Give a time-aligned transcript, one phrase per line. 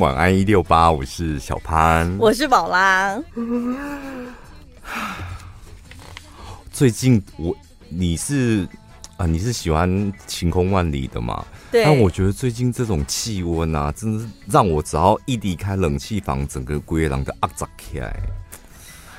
[0.00, 3.20] 晚安一六八，我是小潘，我是宝拉。
[6.72, 7.52] 最近我
[7.88, 8.64] 你是
[9.16, 11.44] 啊，你是喜欢晴空万里的嘛？
[11.72, 11.82] 对。
[11.82, 18.14] 但我觉得最近这种气温啊，真的是让我只要一离开冷气房，整个龟狼的阿扎起来。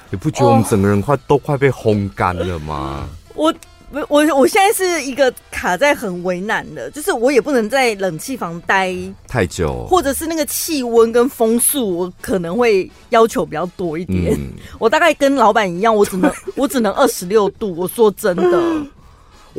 [0.09, 1.21] 你不觉得我们整个人快、oh.
[1.27, 3.05] 都快被烘干了吗？
[3.35, 3.53] 我。
[3.91, 8.95] 我我我现在是一个卡在很为难的，就是我也不能在冷气房待
[9.27, 14.33] 太久，或者是那个气温跟风速，我可能会要求比较多一点。
[14.35, 17.75] 嗯、我大概跟老板一样，我只能 我只能二十六度。
[17.75, 18.87] 我说真的。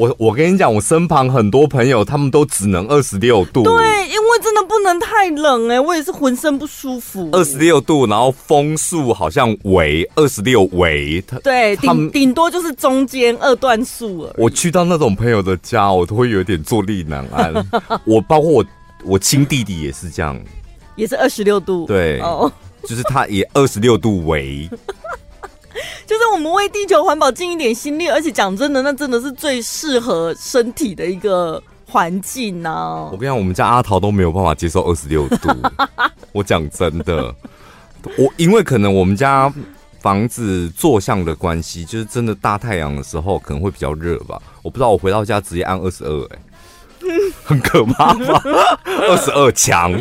[0.01, 3.63] 我我跟你讲，我身旁很多朋友他们都只能二十六度。
[3.63, 7.29] 对，因为真的不能太冷哎、欸，我也是浑身不舒服。
[7.33, 14.35] 二十六度，然后风速好像为二十六为，对，顶顶多就是中间二段数了。
[14.39, 17.53] 我去到那种朋友的家，我都会有点坐立难安。
[18.07, 18.65] 我包括我
[19.05, 20.41] 我亲弟弟也是这样，
[20.97, 21.85] 也是二十六度。
[21.85, 22.51] 对，哦，
[22.85, 24.67] 就是他也二十六度为。
[26.07, 33.09] 就是我们为地球环保尽一点心力，而且讲真的，那真的是最适合身体的一个环境呢。
[33.13, 35.49] 我跟你讲，我们家阿桃都没有办法接受二十六度。
[36.33, 37.35] 我讲真的，
[38.19, 39.53] 我因为可能我们家
[40.01, 44.41] 房子坐向的关系，就是真的大太阳的时候可能会比较热吧。
[44.63, 46.39] 我不知道我回到家直接按二十二，哎，
[47.45, 48.41] 很可怕吗？
[48.85, 49.93] 二十二强。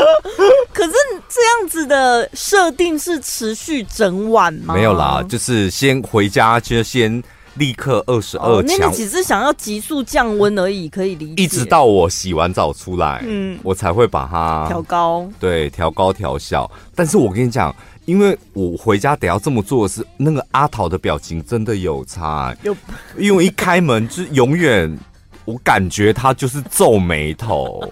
[0.72, 0.92] 可是
[1.28, 4.74] 这样子的设定是持续整晚吗？
[4.74, 7.22] 没有啦，就是先回家就先
[7.54, 8.78] 立刻二十二强。
[8.78, 11.42] 那你只是想要急速降温而已，可以理解。
[11.42, 15.28] 一直到我洗完澡出来，嗯，我才会把它调高。
[15.38, 16.70] 对，调高调小。
[16.94, 17.74] 但是我跟你讲，
[18.06, 22.74] 因为我回家得要这么做的是，那个阿桃的表情真的有差，有，
[23.18, 24.98] 因为一开门就永远，
[25.44, 27.82] 我感觉他就是皱眉头。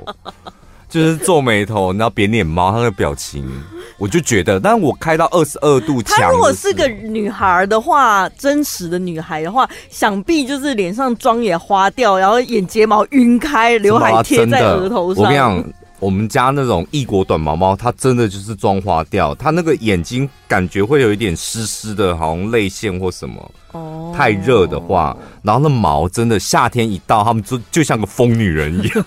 [0.89, 3.45] 就是皱眉头，然后扁脸猫，他的表情，
[3.99, 6.17] 我就觉得，但我开到二十二度强。
[6.17, 15.25] 他如果是个女孩的话，真实的女孩的话，想必就是脸上妆也花掉，然后眼睫毛晕开，刘海贴在额头上。
[15.25, 15.65] 我跟你讲，
[16.01, 23.51] 我们家那种异国短毛猫，它真的就是妆花掉，它那个眼睛感觉会有一点湿湿的，好像泪腺或什么。
[23.73, 24.13] 哦。
[24.17, 29.05] 太热的话，然后那毛真的夏天一到，它们就就像个疯女人一样。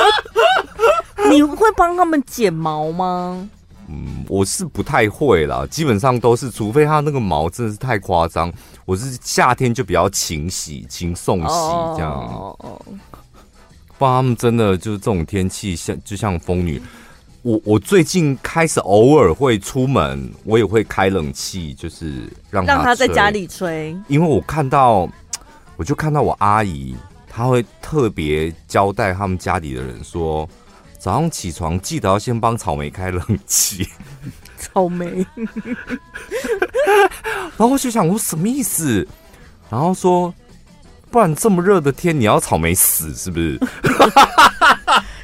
[1.30, 3.48] 你会帮他们剪毛吗？
[3.92, 8.52] 嗯，我是不太会啦，基本上都是，除非它那个毛真的是太夸张，
[8.84, 11.54] 我是夏天就比较勤洗、勤送洗
[11.96, 12.12] 这样。
[12.12, 12.80] 哦哦，
[14.00, 16.80] 不然他们真的就是这种天气，像就像疯女。
[17.42, 23.94] 我我最近开始偶尔会出门，我也会开冷气，就是让他让他在家里吹。
[24.08, 25.06] 因为我看到，
[25.76, 26.96] 我就看到我阿姨，
[27.28, 30.48] 她会特别交代他们家里的人说。
[30.98, 33.88] 早上起床记得要先帮草莓开冷气。
[34.58, 35.06] 草莓，
[37.56, 39.08] 然后我就想说什么意思？
[39.70, 40.34] 然后说，
[41.10, 43.58] 不然这么热的天你要草莓死是不是？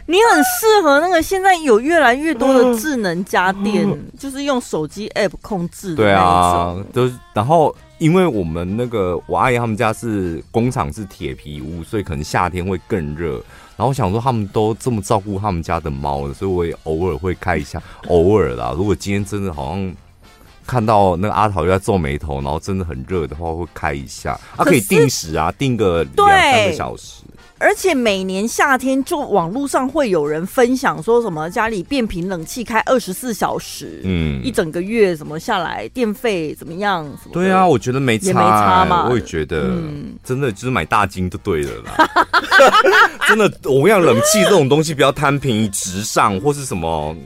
[0.08, 3.84] 你很适合那个现在有越来越多的智能家电，
[4.16, 5.96] 就是用手机 app 控制的。
[5.96, 13.32] 对啊，都然后因为我们那个我阿姨他们家是工厂是铁皮屋，所以可能夏天会更热。
[13.76, 18.72] 然后我想说，他们都这么照顾他们家的猫的，所以我也偶尔会开一下，偶尔啦。
[18.76, 19.92] 如果今天真的好像
[20.66, 24.38] 看到那个阿桃又在皱眉头，然后真的很热的话，会开一下。
[24.56, 27.22] 它可以定时啊，定个两三个小时。
[27.58, 37.10] 而且每年夏天，就网络上会有人分享说什么家里变频冷气开二十四小时，嗯，一整个月怎么下来电费怎么样？
[37.32, 39.08] 对啊，我觉得没差，欸，也没差嘛。
[39.08, 42.10] 我也觉得，嗯，真的就是买大金就对了啦。
[43.26, 47.16] 真的，我跟你讲，冷气这种东西不要贪便宜直上，或是什么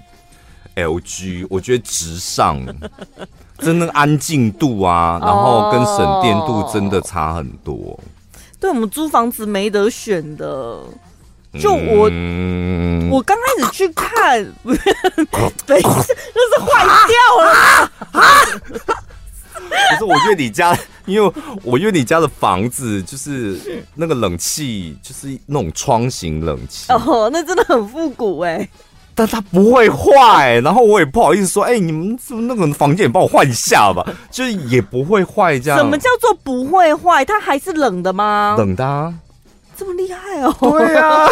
[0.87, 2.61] LG，我觉得直上，
[3.59, 7.99] 真的安静度啊，然后跟省电度真的差很多。
[8.59, 10.81] 对，我们租房子没得选的，
[11.59, 14.81] 就我，嗯、我刚开始去看， 不是，
[15.67, 17.51] 那是坏掉了
[18.13, 18.23] 啊！
[18.69, 20.77] 不是，我觉得你家，
[21.07, 28.69] 因为我觉得你家的房子就是那个冷气，就是那种窗型冷气哦，那真的很复古哎。
[29.21, 32.19] 但它不会坏，然后我也不好意思说，哎、欸，你们
[32.49, 34.03] 那个房间也帮我换一下吧？
[34.33, 35.79] 就是也不会坏，这样。
[35.79, 37.23] 什么叫做不会坏？
[37.23, 38.55] 它还是冷的吗？
[38.57, 39.13] 冷的啊，
[39.77, 40.57] 这么厉害哦！
[40.59, 41.29] 对啊，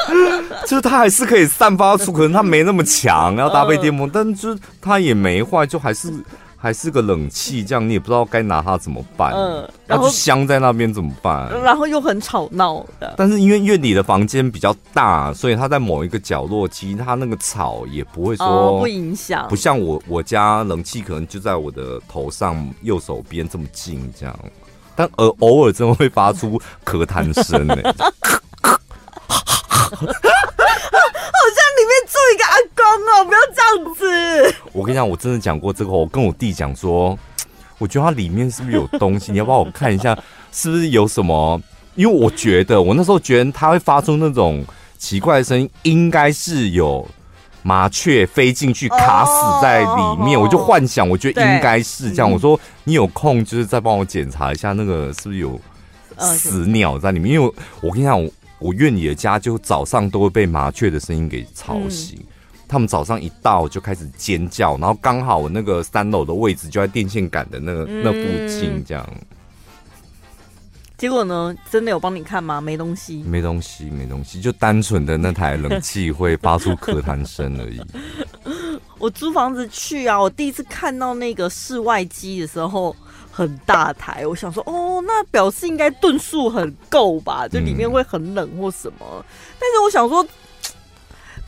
[0.64, 6.10] 就是它还是可以散发出，可能它没那么强，要搭配电风，但就是它也没坏，就还是
[6.60, 9.32] 还是个冷气，这样你也不知道该拿它怎么办。
[9.32, 11.48] 嗯，然后就香在那边怎么办？
[11.62, 13.14] 然后又很吵闹的。
[13.16, 19.46] 但是因为院里的房间比较大，所以它在某一个角落，其实它那个吵也不会说、哦、不影响。
[19.48, 24.36] 不像我我家冷气可能就在我的头上右手边这么近这样，
[24.96, 27.76] 但偶偶尔真的会发出咳痰声呢。
[32.30, 34.54] 一个阿公哦，不要这样子！
[34.72, 37.18] 我跟你讲，我真的讲过这个，我跟我弟讲说，
[37.78, 39.32] 我觉得它里面是不是有东西？
[39.32, 40.16] 你要帮我看一下，
[40.52, 41.60] 是不是有什么？
[41.94, 44.64] 因为我觉得，我那时候觉得它会发出那种
[44.98, 47.06] 奇怪的声音，应该是有
[47.62, 50.40] 麻雀飞进去卡死在里面。
[50.40, 52.30] 我就幻想，我觉得应该是这样。
[52.30, 55.60] 我说你有空就是再帮我检查一下，那个是不是有
[56.18, 57.34] 死鸟在里面？
[57.34, 58.30] 因为我跟你讲，我。
[58.60, 62.26] 我院里的家就早上都会被麻雀的声音给吵醒，嗯、
[62.68, 69.08] 他们早上一到就开始尖叫，然后刚好我那个三楼的位置就在电线杆的那个、嗯、那附近，这样。
[70.96, 72.60] 结果呢，真的有帮你看吗？
[72.60, 77.80] 没东西，没东西，没东西，就单纯的那台冷气会发出咳痰声而已。
[78.98, 82.94] 我租房子去啊，我第一次看到那个室外机的时候。
[83.30, 87.46] 很大台，我想说，哦，那表示应该吨数很够吧？
[87.46, 89.06] 就里面会很冷或什么。
[89.12, 89.24] 嗯、
[89.60, 90.26] 但是我想说，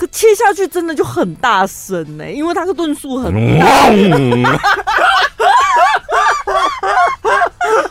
[0.01, 3.89] 可切下去真的就很大声呢，因为它的吨数很大。
[3.91, 4.43] 嗯、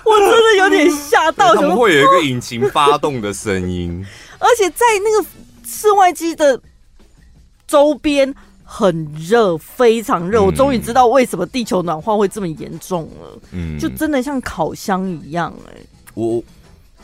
[0.04, 4.04] 我真的有点吓到， 怎么会有一个引擎发动的声音？
[4.40, 5.30] 而且在那个
[5.64, 6.60] 室外机的
[7.68, 8.34] 周边。
[8.72, 10.40] 很热，非常热。
[10.40, 13.40] 嗯、我终于知道为什么地球暖化会这么严重了。
[13.52, 15.88] 嗯，就真的像烤箱一样哎、欸。
[16.14, 16.40] 我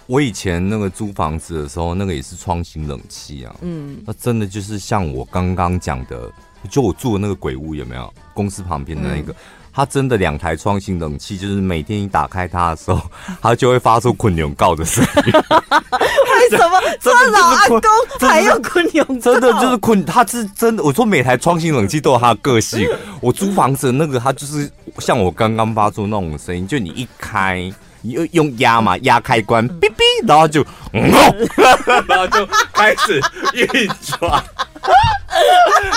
[0.08, 3.56] 我以前那个租房子的时候，那个也是窗型冷气啊。
[3.62, 6.32] 嗯，那真的就是像我刚刚讲的，
[6.70, 8.14] 就我住的那个鬼屋有没有？
[8.34, 9.32] 公司旁边的那个。
[9.32, 9.36] 嗯
[9.78, 13.02] 它真的两台窗型冷气，就是每天一打开它的时候，
[13.44, 15.34] 它就会发出昆牛告的声音。
[15.34, 16.80] 为什么？
[17.02, 17.82] 这老阿公
[18.22, 19.16] 还有昆牛告？
[19.20, 20.82] 真的就是昆，它是真的。
[20.82, 22.88] 我说每台窗型冷气都有它的个性。
[23.20, 27.74] 我租房子的那个，它就是像我刚刚发出那种声音，就你一开，你
[28.10, 33.22] 用用压嘛，压开关，哔哔，然后就， 然后就开始
[33.54, 34.44] 运转。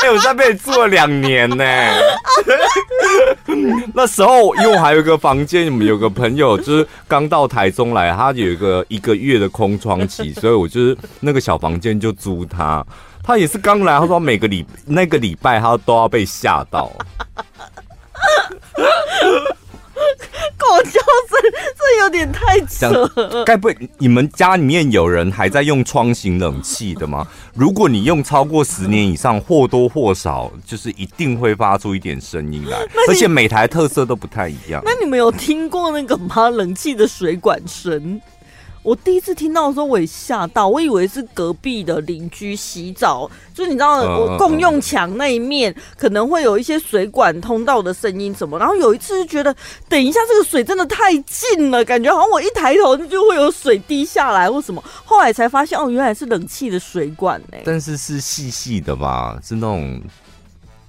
[0.00, 1.64] 哎、欸，我在那边住了两年呢。
[3.94, 12.84] 那时候，因为我还有一个房间，你们有个朋友就是刚到台中来，他有一个一个月的空窗期，所以我就是那个小房间就租他。
[13.22, 16.90] 他也是刚来，他说每个礼那个礼拜他都要被吓到。
[20.56, 23.44] 狗叫声，这有点太扯了。
[23.44, 27.26] 该不会你们家里面有人还在用窗型冷气的吗？
[27.54, 32.78] 如果你用超过十年以上，或多或少就是一定会发出一点声音来，
[33.08, 34.82] 而且每台特色都不太一样。
[34.84, 36.50] 那你们有听过那个吗？
[36.50, 38.20] 冷气的水管声？
[38.88, 48.58] 我第一次听到的时候，我也吓到，我以为是隔壁的邻居洗澡，就是你知道，我共用墙那一面可能会有一些水管通道的声音什么。
[48.58, 49.54] 然后有一次就觉得，
[49.90, 54.82] 等一下这个水真的太近了，感觉好像我一抬头就会有水滴下来或什么。
[55.04, 57.58] 后来才发现，哦，原来是冷气的水管呢。
[57.66, 59.38] 但是是细细的吧？
[59.44, 60.00] 是那种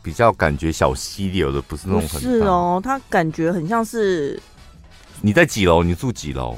[0.01, 2.21] 比较感觉小溪流的，不是那种很。
[2.21, 4.41] 是哦，它感觉很像是。
[5.21, 5.83] 你在几楼？
[5.83, 6.55] 你住几楼？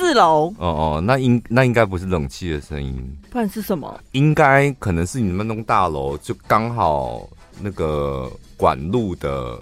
[0.00, 0.66] 四楼哦
[0.96, 4.00] 哦，那应那应该不是冷气的声音，不然是什么？
[4.12, 7.28] 应该可能是你们那栋大楼就刚好
[7.60, 9.58] 那个管路的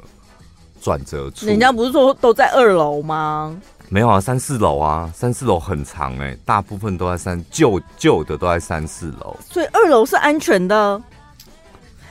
[0.80, 1.44] 转折处。
[1.44, 3.60] 人家不是说都在二楼吗？
[3.88, 11.02] 没有啊，三四楼啊，三四楼很长哎、欸，大部分都在三旧旧的都在三四楼，所以二楼是安全的。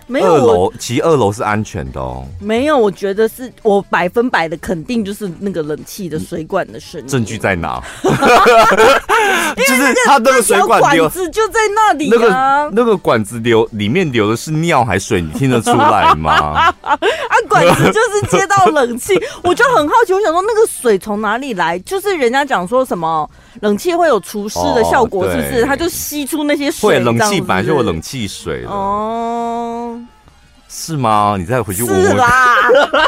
[0.07, 2.25] 没有，二楼其实二楼是安全的哦。
[2.39, 7.07] 没有，我觉得是我百分百的肯定，就是那个冷气的水管的声音。
[7.07, 7.83] 证据在哪？
[9.55, 12.15] 就是它那个水管管子就在那里啊。
[12.15, 15.21] 那个那个管子流里面流的是尿还是水？
[15.21, 16.73] 你听得出来吗？
[16.81, 16.95] 啊，
[17.49, 21.77] 管子就是接到冷气，我就很好奇，我想说那个水从哪里来？
[21.79, 23.29] 就是人家讲说什么
[23.61, 25.65] 冷气会有除湿的效果，是不是？
[25.65, 26.97] 它就吸出那些水。
[26.97, 29.86] 会，冷气本来就有冷气水哦。
[30.79, 31.35] 是吗？
[31.39, 32.11] 你再回去闻闻。
[32.11, 32.55] 是啦，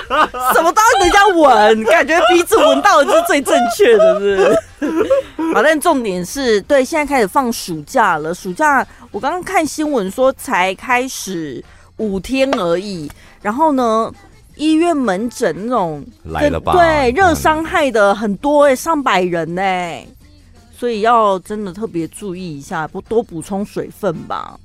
[0.53, 5.53] 什么都要人家闻，感觉鼻子闻到的是最正确的，是不是？
[5.53, 8.33] 好，但重点是对，现在开始放暑假了。
[8.33, 11.63] 暑假我刚刚看新闻说才开始
[11.97, 13.09] 五天而已。
[13.39, 14.11] 然后呢，
[14.55, 16.73] 医院门诊那种来了吧？
[16.73, 20.09] 对，热伤害的很多哎、欸，上百人呢、欸。
[20.75, 24.59] 所以要真的特别注意一下，不多补充水分吧。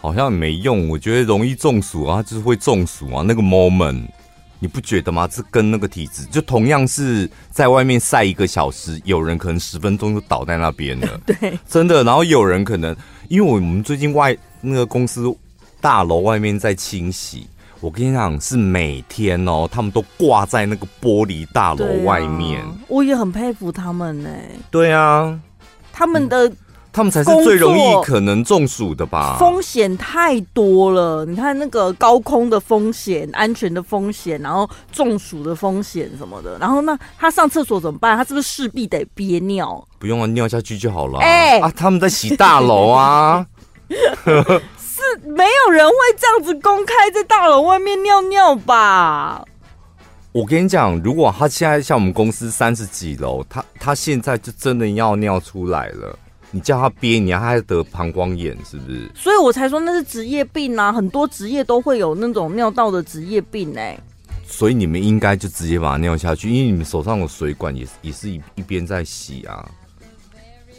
[0.00, 0.88] 好像没用。
[0.88, 3.24] 我觉得容易中暑啊，就是会中暑啊。
[3.26, 4.02] 那个 moment
[4.58, 5.26] 你不觉得吗？
[5.26, 11.20] 这跟那个体质，就同样是在外面晒一个小时，有人可能十分钟就倒在那边了。
[11.24, 12.04] 对，真的。
[12.04, 12.94] 然后有人可能，
[13.28, 15.34] 因为我们最近外那个公司
[15.80, 17.46] 大楼外面在清洗。
[17.80, 22.60] 我跟你讲，是每天哦，他们都挂在那个玻璃大楼外面。
[22.60, 24.28] 啊、我也很佩服他们呢。
[24.70, 25.40] 对啊，
[25.90, 26.56] 他们的、嗯、
[26.92, 29.36] 他们才是最容易可能中暑的吧？
[29.38, 36.58] 风险太多了，你看那个高空的风险、安全的风险，然后中暑的风险什么的。
[36.58, 38.16] 然后那他上厕所怎么办？
[38.16, 39.86] 他是不是势必得憋尿？
[39.98, 41.18] 不用啊，尿下去就好了。
[41.20, 43.46] 哎、欸、啊，他们在洗大楼啊。
[43.88, 49.44] 是没有人会这样子公开在大楼外面尿尿吧？
[50.32, 56.16] 我跟你讲，如果他现在像我们公司三十几楼，他他现在就真的要尿出来了，
[56.52, 59.10] 你叫他憋，你还要得膀胱炎，是不是？
[59.14, 64.00] 所以我才说那是职业病啊，很多职业都会有那种尿道的职业病哎、欸。
[64.46, 69.64] 所以你们应该就直接把它尿下去，因为你们手上的水管也也是一一边在洗啊。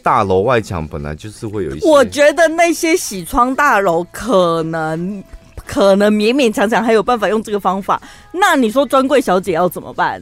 [0.03, 5.23] 大楼外墙本来就是会有一些，我觉得那些洗窗大楼可能
[5.55, 8.01] 可能勉勉强强还有办法用这个方法。
[8.33, 10.21] 那你说专柜小姐要怎么办？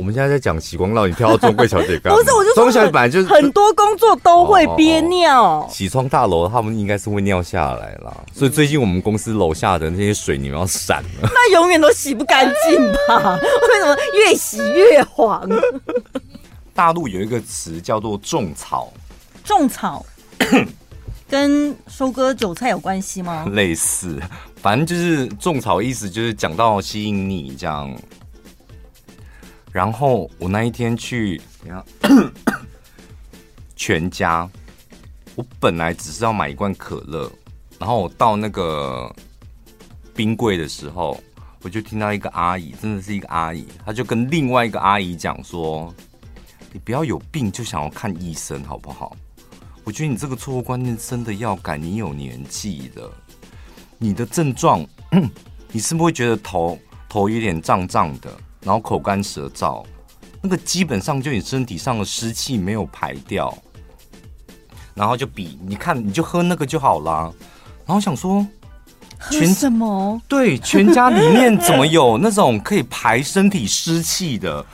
[0.00, 2.18] 我们现在在讲洗光 lau，你跳到中柜小姐干嘛？
[2.18, 5.42] 不是，我就说专柜小姐本来就是很多工作都会憋尿。
[5.42, 8.16] 哦哦哦洗窗大楼他们应该是会尿下来啦。
[8.32, 11.20] 所以最近我们公司楼下的那些水你们要闪了。
[11.28, 13.38] 那永远都洗不干净吧？
[13.42, 15.46] 为什么越洗越黄？
[16.72, 18.90] 大陆有一个词叫做种草，
[19.44, 20.06] 种草
[21.28, 23.44] 跟收割韭菜有关系吗？
[23.52, 24.18] 类似，
[24.62, 27.94] 反正就是种草，意思就是讲到吸引你这样。
[29.72, 31.40] 然后我那一天去，
[33.76, 34.48] 全家，
[35.34, 37.30] 我本来只是要买一罐可乐，
[37.78, 39.14] 然后我到那个
[40.14, 41.18] 冰柜的时候，
[41.62, 45.94] 我就听到一个阿姨，真的是一个阿姨，她就跟另外一个阿姨讲说。
[46.72, 49.16] 你不要有病就想要看医生，好不好？
[49.82, 51.76] 我觉得你这个错误观念真的要改。
[51.76, 53.12] 你有年纪了，
[53.98, 54.86] 你的症状，
[55.72, 59.84] 你是不是会觉得头头有点胀胀的，然后口干舌燥？
[60.42, 63.54] 那个基本上就你身体上的湿气没有排掉，
[64.94, 67.30] 然后就比你看，你就喝那个就好啦。
[67.84, 68.46] 然后想说，
[69.30, 70.18] 全什么？
[70.26, 74.64] 对，全家里面怎么有那种可以排身体湿气的？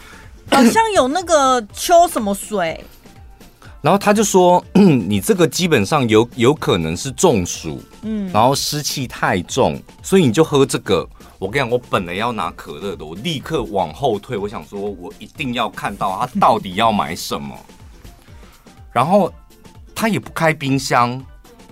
[0.50, 2.84] 好像有那个秋什么水，
[3.82, 11.08] 然后他就说， 你这个基本上有有可能是中暑，嗯，然后湿气太重，所以你就喝这个。
[11.38, 17.54] 我跟你讲，我本来要拿可乐的，我立刻往后退，我想说，我一定要看到他到底要买什么。
[18.92, 19.30] 然后
[19.94, 21.22] 他也不开冰箱，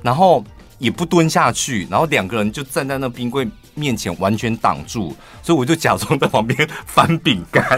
[0.02, 0.44] 然后
[0.78, 7.64] 也不蹲下去，然后两个人就站在那冰柜面前完全挡住，所以我就假装在旁边翻饼干。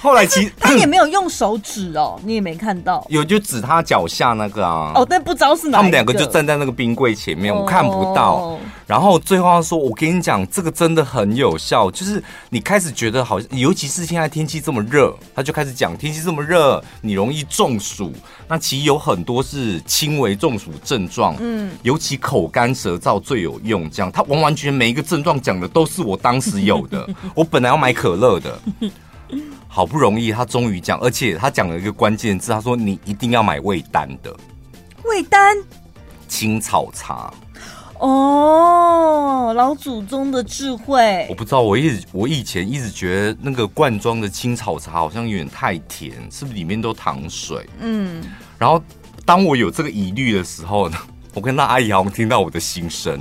[0.00, 4.92] 后来其实他也没有用手指哦，你也没看到，有就指他脚下那个啊。
[4.94, 5.78] 哦，但不知道是哪。
[5.78, 8.56] 他们两个就站在那个冰柜前面，我看不到。
[8.86, 18.10] 然后最后他说：“我跟你讲，这个真的很有效，就是你开始觉得好像，尤其是现在天气这么热，他就开始讲天气这么热，你容易中暑。
[18.46, 23.88] 那其实有很多是轻微中暑症状，嗯，尤其口干舌燥最有用。
[23.90, 27.08] 这样，他完完全每一个症状讲的都是我当时有的。
[27.34, 28.60] 我本来要买可乐的。”
[29.66, 34.34] 好不容易，他终于讲，而且他讲了一个关键字，他说：“你一定要买味丹的，
[35.04, 35.56] 味丹
[36.26, 37.32] 青草茶。”
[38.00, 41.26] 哦，老祖宗的智慧。
[41.28, 47.68] 我不知道，我一直我以前一直觉得那个罐装的青草茶好像有点太甜，是不是里面都糖水？
[47.80, 48.22] 嗯。
[48.56, 48.80] 然后
[49.24, 50.96] 当我有这个疑虑的时候呢，
[51.34, 53.20] 我跟那阿姨好像听到我的心声，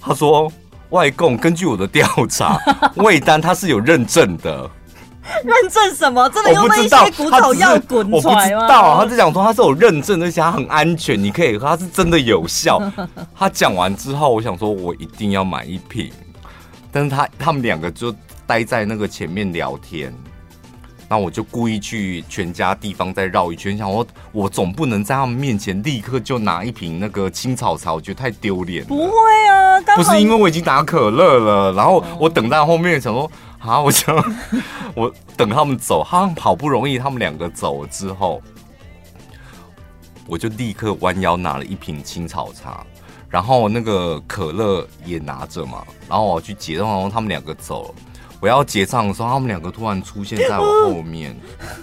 [0.00, 0.50] 她说
[0.90, 2.58] ：“外公，根据我的调查，
[2.96, 4.70] 味丹它是有认证的。”
[5.44, 6.28] 认证什么？
[6.30, 8.56] 真的用那些古草药滚出来吗？
[8.56, 12.80] 我不知道，他是讲说他是有认证，而且它很安全，你可以喝，它是真的有效。
[13.36, 16.10] 他讲完之后，我想说我一定要买一瓶，
[16.90, 18.12] 但是他他们两个就
[18.46, 20.12] 待在那个前面聊天，
[21.10, 28.84] 那我就故意去全家地方再绕一圈，想我我总不能在他们面前立刻就拿一瓶那个青草茶，我觉得太丢脸。
[28.84, 29.10] 不会
[29.50, 33.30] 啊，不是因为我已经打可乐了，然后我等在后面想说。
[33.58, 33.78] 啊！
[33.78, 34.16] 我想
[34.96, 38.40] 我等他们走，他们好不容易他们两个走了之后，
[40.26, 42.82] 我就立刻弯腰拿了一瓶青草茶，
[43.28, 47.94] 然后那个可乐也拿着嘛，然后我要去结账，然后他们两个走了，
[48.40, 51.36] 我要结账的时候，他们两个突然出现在我后面，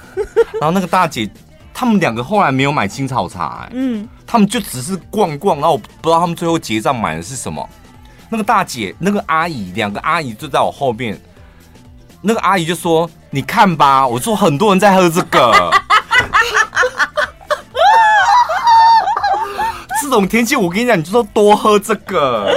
[0.60, 1.30] 然后那个大姐，
[1.74, 7.70] 他们两个后来没有买青草茶，欸，嗯，他们就只是逛逛，然后我不知道他们最后结账买的是什么。
[8.30, 11.22] 那个大姐，那个阿姨，两个阿姨就在我后面。
[12.20, 15.72] 那个阿姨就说：“你看吧，我说很多人在喝这个。
[20.02, 22.52] ”这种天气，我跟你讲，你就说多喝这个。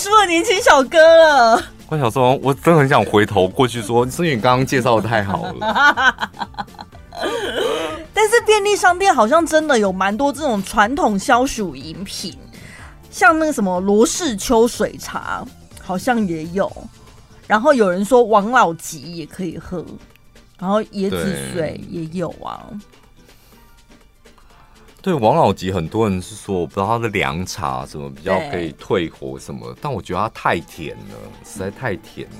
[0.00, 1.62] 你变成帮他背书的年轻小哥了。
[1.86, 6.30] 关晓松，我真的很想回头过去说，是你刚刚介绍的太好了。
[8.14, 12.36] 但是便利商店好像真的有蛮多这种传统消暑饮品，
[13.10, 15.44] 像那个什么罗氏秋水茶，
[15.82, 16.70] 好像也有。
[17.46, 19.84] 然后有人说王老吉也可以喝，
[20.58, 22.64] 然后椰子水也有啊。
[25.02, 31.14] 对，王老吉很多人是说，我不知道他的凉茶什么比较可以退火什么，但我觉得它太甜了，
[31.44, 32.36] 实在太甜了。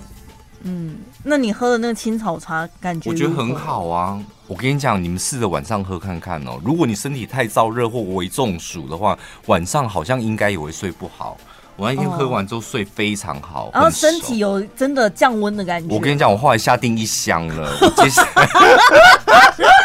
[0.62, 3.08] 嗯，那你喝的那个青草茶感觉？
[3.08, 4.20] 我觉得很好啊。
[4.46, 6.60] 我跟你讲，你们试着晚上喝看看哦。
[6.62, 11.38] 如果你身体太燥热或微中暑的话，晚上好像应该也会睡不好。
[11.76, 15.94] 我那天喝完之后睡非常好，哦、然后身体有真的降温的感觉。
[15.94, 17.74] 我跟你讲，我后来下定一箱了。
[17.96, 18.46] 接下来，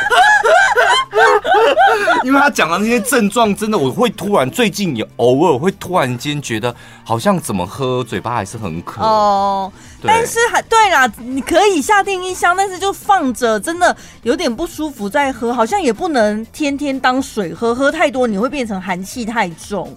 [2.24, 9.72] 因为他讲的那些症状，真的我会突然最近也偶尔会突然间觉得好像怎么喝嘴巴还是很渴哦。
[10.02, 19.96] 对但是还对啦，你可以下定一箱，但是就放着，真的有点不舒服再喝，好像也不能天天当水喝，喝太多你会变成寒气太重。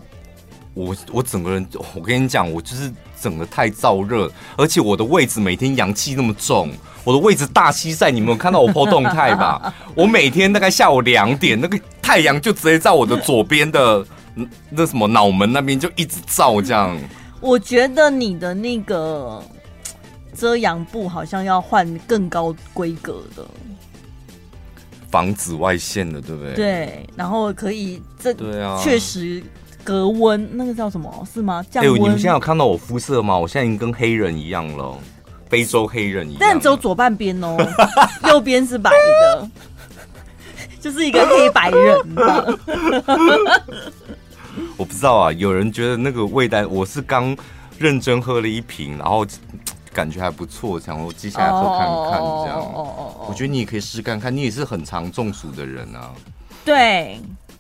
[0.79, 6.71] 我我整个人，我跟你讲，我就是整个太燥热，而且我的位置每天阳气那么重，
[7.03, 9.75] 我的位置大西晒，你们有看到我 po 动态吧？
[9.97, 14.07] 我每天大概下午两点，那个太阳就直接在我的左边的
[14.71, 16.97] 那什么脑门那边就一直照这样。
[17.41, 19.43] 我觉得你的那个
[20.33, 23.45] 遮阳布好像要换更高规格的，
[25.11, 26.55] 防紫外线的，对不对？
[26.55, 29.43] 对，然后可以这对啊，确实。
[29.89, 31.27] 隔温那个叫什么？
[31.33, 31.65] 是吗？
[31.71, 31.95] 降温。
[31.95, 33.39] 哎呦，你们现在有看到我肤色吗？
[33.39, 34.95] 我现在已经跟黑人一样了，
[35.49, 36.39] 非洲黑人一样。
[36.39, 37.57] 但只有左半边哦，
[38.29, 39.49] 右边是白的，
[40.79, 41.99] 就是一个黑白人。
[44.77, 47.35] 我不知道啊，有人觉得那个味道，我是刚
[47.79, 49.25] 认真喝了一瓶，然后
[49.95, 52.59] 感觉还不错，想我接下来喝看看这样。
[52.61, 53.27] 哦哦哦。
[53.27, 56.11] 我觉得你也可以试看看，你也是很常中暑的人啊。
[56.63, 57.19] 对。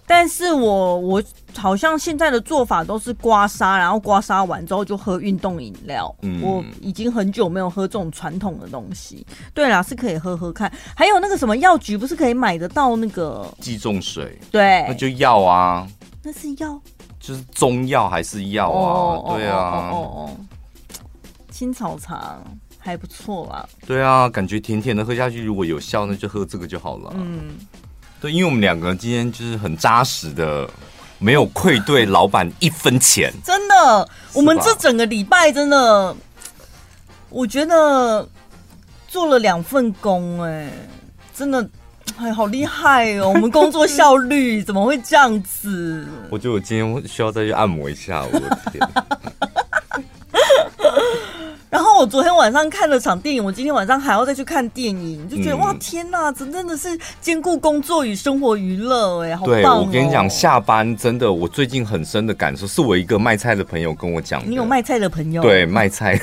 [0.09, 1.23] 但是我我
[1.55, 6.13] 好像现在的做法都是刮痧，然后刮痧完之后就喝运动饮料。
[6.23, 9.27] 嗯，我已经很久没有喝这种传统的东西。
[9.53, 10.73] 对啦，是可以喝喝看。
[10.97, 14.39] 还有那个什么药局不是可以买得到那个济众水？
[14.51, 15.87] 对，那就药啊。
[16.23, 16.81] 那是药，
[17.21, 18.91] 就是中药还是药啊？
[18.91, 19.57] 哦、对啊。
[19.57, 20.37] 哦，哦，哦，哦，
[21.51, 22.39] 青草茶
[22.79, 23.69] 还不错啦。
[23.87, 27.13] 对啊，感觉甜甜的，喝下去如果有效，那就喝这个就好了。
[27.15, 27.51] 嗯。
[28.21, 30.69] 对，因为我们两个今天就是很扎实的，
[31.19, 33.33] 没有愧对老板一分钱。
[33.45, 36.17] 真的，我们这整个礼拜真的，
[37.29, 38.29] 我觉得
[39.07, 40.69] 做了两份工，哎，
[41.35, 41.69] 真的，
[42.17, 43.29] 哎，好厉害哦！
[43.29, 46.07] 我们工作效率怎么会这样子？
[46.31, 48.89] 我觉得我今天需要再去按摩一下，我的天。
[51.71, 59.61] 然后我昨天晚上看了场电影，我今天晚上还要再去看电影，就觉得、嗯、哇天哪，真真的是兼顾工作与生活娱乐哎，好棒、哦！
[59.61, 64.43] 对，我跟你讲，下班真的，我最近很深的感受，是我一个卖菜的朋友跟我讲。
[64.49, 65.43] 你有卖菜的朋友？
[65.43, 66.19] 对，卖菜，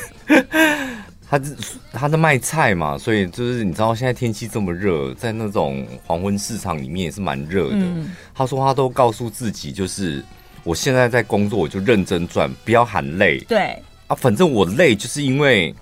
[1.30, 1.56] 他是
[1.94, 7.76] 他在卖菜嘛，所以就是你知道现在天气这么热，在那种黄昏市场里面也是蛮热的。
[7.76, 10.26] 嗯、他说他都告诉自己，就是
[10.64, 13.38] 我现在在工作，我就认真赚，不要喊累。
[13.42, 13.80] 对。
[14.08, 15.74] 啊，反正我累，就是因为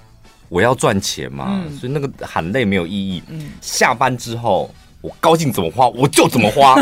[0.49, 3.21] 我要赚钱嘛，嗯、所以那个喊累没有意义。
[3.27, 4.69] 嗯、下班之后，
[5.01, 6.75] 我高兴怎么花我就怎么花，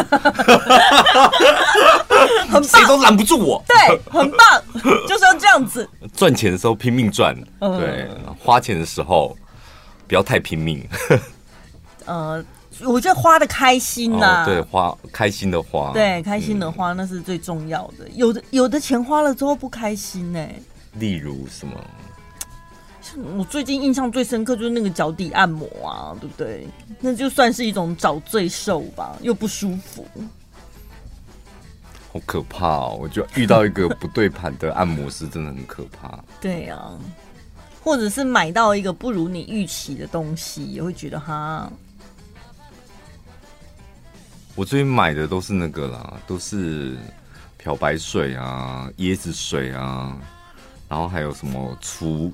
[2.50, 3.64] 很谁都拦不住我。
[3.68, 3.76] 对，
[4.12, 4.64] 很棒，
[5.08, 5.90] 就是要这样子。
[6.14, 9.36] 赚钱的时候拼命赚，嗯、对，花钱的时候
[10.08, 10.88] 不要太拼命。
[12.06, 12.44] 呃，
[12.84, 18.08] 我觉得花的开心呐、啊哦，对，花开心的花，对，开心的花、嗯、那是最重要的。
[18.14, 20.62] 有的有的钱花了之后不开心呢、欸。
[20.94, 21.74] 例如什么？
[23.38, 26.68] 我最近印象最深刻就是那个脚底按摩啊，对不对？
[27.00, 30.06] 那就算是一种找罪受吧，又不舒服，
[32.14, 32.98] 好可怕哦！
[33.02, 36.24] 我就遇到一个不对盘的按摩师，真的很可怕。
[36.40, 36.98] 对啊，
[37.84, 41.70] 或者是买到一个不如你预期的东西，也会觉得哈。
[44.56, 46.96] 我最近买的都是那个啦，都是
[47.58, 50.16] 漂白水啊、椰子水啊。
[50.92, 52.30] 然后还有什么除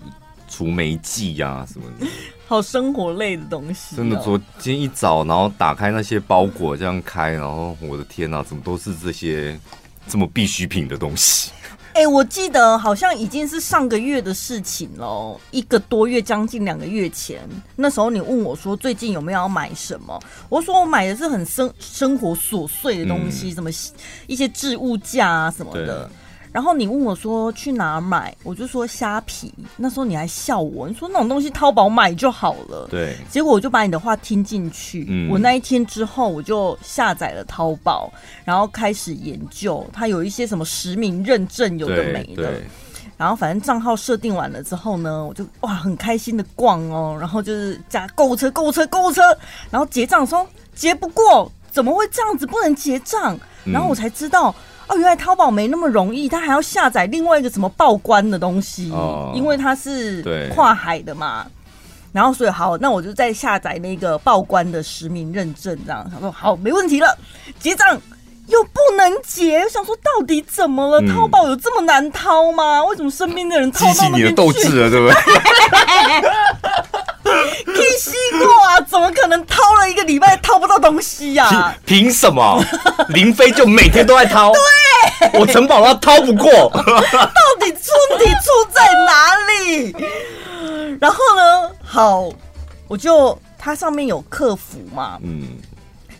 [0.49, 2.07] 除霉剂呀什么的，
[2.47, 3.97] 好生活类的东西、哦。
[3.97, 9.59] 真的，昨天一早，然后打开那些包裹，这样开，然后我的天哪，怎么都是这些
[10.07, 11.51] 这么必需品的东西？
[11.93, 20.19] 哎、欸，我记得好像已经是上个月的事情了，一个多月，将近两个月前，那时候你问我说最近有没有要买什么？
[20.49, 23.69] 我说我买的是很生生活琐碎的东西，嗯、什么
[24.25, 26.09] 一些置物架啊什么的。
[26.57, 29.53] 然后你问我说去哪买，我就说虾皮。
[29.75, 32.87] 那时候你还笑我，你说那种东西淘宝买就好了。
[32.89, 33.15] 对。
[33.29, 35.05] 结果我就把你的话听进去。
[35.07, 35.29] 嗯。
[35.29, 38.11] 我那一天之后，我就下载了淘宝，
[38.43, 42.59] 然后开始研究它有一些什么实名认证，有的没的。
[43.17, 49.21] 然后反正账号设定完了之后呢，我就哇很开心的逛哦，然后就是加购物车、购物车、购物车，
[49.69, 50.43] 然后结账说
[50.73, 53.39] 结不过，怎么会这样子不能结账？
[53.63, 54.55] 然后我才知道。
[54.87, 60.23] 哦，原来淘宝没那么容易，它还要下载另外一个什么报关的东西，哦、因为它是
[60.53, 61.45] 跨海的嘛。
[62.13, 67.15] 然后所以好，那我就再下载那个报关的实名认证，这样他说好，没问题了。
[67.59, 68.01] 结账
[68.47, 71.01] 又不能结，我想说到底怎么了？
[71.01, 72.83] 嗯、淘宝有这么难掏吗？
[72.85, 74.17] 为什么身边的人掏到那边去？
[74.17, 75.15] 激起你的斗志了，对不对？
[77.65, 78.11] 你西
[78.43, 81.75] 瓜啊，怎么可能掏了一个礼拜掏不到东西呀、啊？
[81.85, 82.63] 凭什么？
[83.09, 84.51] 林飞就每天都在掏。
[84.53, 86.51] 对，我城堡他掏不过。
[86.73, 86.81] 到
[87.59, 89.95] 底问题出在哪里？
[90.99, 91.71] 然后呢？
[91.83, 92.29] 好，
[92.87, 95.17] 我就它上面有客服嘛。
[95.23, 95.57] 嗯。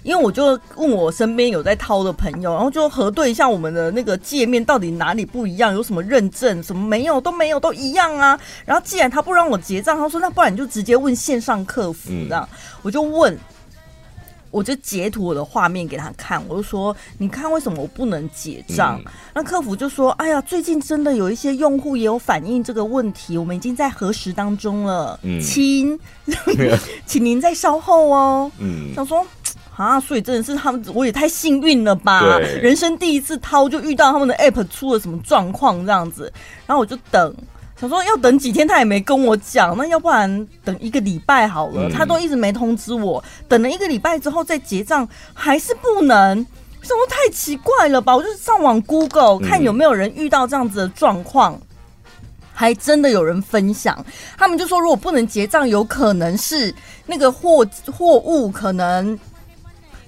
[0.04, 8.40] 因为我就问我身边有在掏的朋友，然后就核对一下我们的那个界面到底哪里不一样，有什么认证，什么没有都没有都一样啊。
[8.66, 12.48] 然后既然他不让我结账，他说那不然你就直接问线上客服这样。
[12.52, 13.38] 嗯、我就问，
[14.52, 19.02] 我就截图我的画面给他看，我就说你看为什么我不能结账？
[19.06, 26.00] 嗯、那客服就说哎呀，最近真的有一些用户也有反映这个问题，我们已经在核实当中了，嗯、亲，
[27.06, 28.52] 请您再稍后哦。
[28.60, 29.26] 嗯，想说。
[29.78, 32.40] 啊，所以真的是他们，我也太幸运了吧！
[32.40, 36.34] 人生第一次掏就遇到他们的 app 出了什么状况这样子，
[36.66, 37.36] 然后我就等，
[37.80, 46.36] 想说要等几天，他也没跟我讲，那要不然等一个礼拜好了，嗯、他都一直没通知我，等了一个礼拜之后再结账还是不能，
[46.82, 48.16] 什么太奇怪了吧？
[48.16, 51.62] 我就上网 Google 看有没有人遇到这样子的状况，嗯、
[52.52, 54.04] 还真的有人分享，
[54.40, 56.74] 他们就说如果不能结账，有可能是
[57.06, 57.64] 那个货
[57.96, 59.16] 货物可能。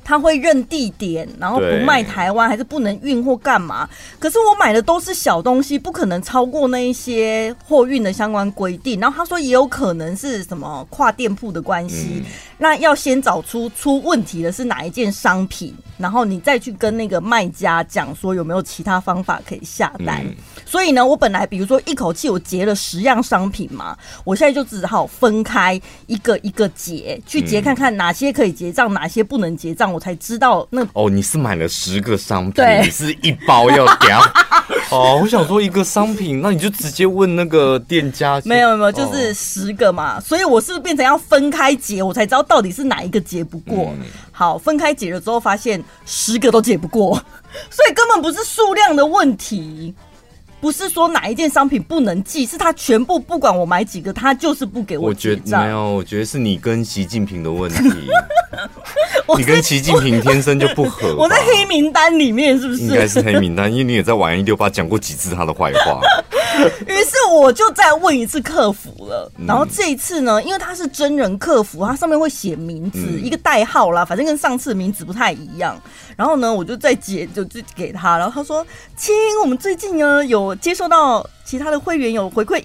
[0.09, 3.87] 他会认地点，然后不卖台湾，还是不能运或干嘛？
[4.17, 8.99] 可是我买的都是小东西，不可能超过那一些货运的相关规定。
[8.99, 12.23] 然后他说也有可能是什么跨店铺的关系，
[12.57, 20.25] 那要先找出出问题的是哪一件商品，然后你再去跟那个卖家讲说有没有其他方法可以下单。
[20.65, 29.98] 所以呢，我本来比如说一口气我结了十样商品嘛，我现在就只好分开一个一个结，去结看看哪些可以结账，哪些不能结账。
[29.99, 34.45] 才知道那哦，你是买了十个商品，你是一包要给他
[34.91, 35.19] 哦。
[35.21, 38.41] 我想说一个商品，那你就直接问那个店家。
[38.45, 43.93] 没有没有，就是十个嘛，哦、所以我是不是变成要分开结，我才知道到底是哪一个结不过。
[43.99, 47.13] 嗯、好，分开结了之后，发现十个都结不过，
[47.69, 49.93] 所以根本不是数量的问题。
[50.61, 55.07] 不是说哪一件商品不能寄，是他全部不管我买几个，他就是不给我。
[55.07, 57.79] 我觉得没有，我觉得是你跟习近平的问题。
[59.37, 61.15] 你跟习近平天生就不合。
[61.17, 62.81] 我在黑名单里面是不是？
[62.81, 66.01] 应该是黑名单，因为你也在玩一六八讲过几次他的坏话。
[66.87, 75.79] 于是我就再问一次客服了，然后这一次呢，因为他是真人客服，他上面会写名字、嗯、一个代号啦，反正跟上次的名字不太一样。
[76.19, 78.65] 然后呢，我就再接就就给他，然后他说
[78.97, 82.61] ：“亲，我们最近呢有接收到其他的会员有回馈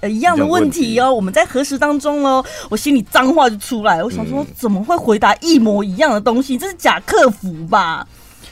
[0.00, 6.58] 呃一样的问题哦，我们在核实当中哦。”我心里脏话就出来，我想说怎么会回答一模一样的东西？
[6.58, 8.04] 这是假客服吧？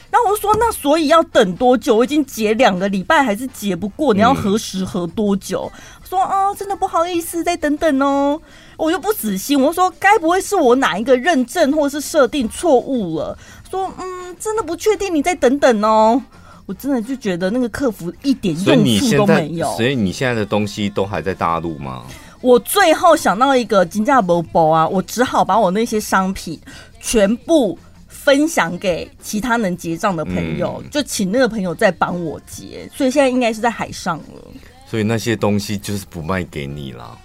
[0.09, 1.97] 然后我就说，那所以要等多久？
[1.97, 5.69] 我已经结两个礼拜还是结不过，你要核实核多久？
[5.73, 8.39] 嗯、说啊、哦，真的不好意思，再等等哦。
[8.77, 13.37] 我就不死心，我说该不会是我哪一个认证或是设定错误了？
[13.75, 16.21] 说嗯，真的不确定，你再等等哦。
[16.65, 19.71] 我真的就觉得那个客服一点用处都没有。
[19.75, 22.05] 所以你现在的东西都还在大陆吗？
[22.41, 26.59] 我最后想到一个金价波波啊，我只好把我那些商品
[27.01, 27.77] 全部。
[28.25, 34.41] 分享给其他能结账的朋友，嗯、就请那个朋友再帮我结，所以现在应该是在海上了。
[34.89, 37.15] 所以那些东西就是不卖给你了。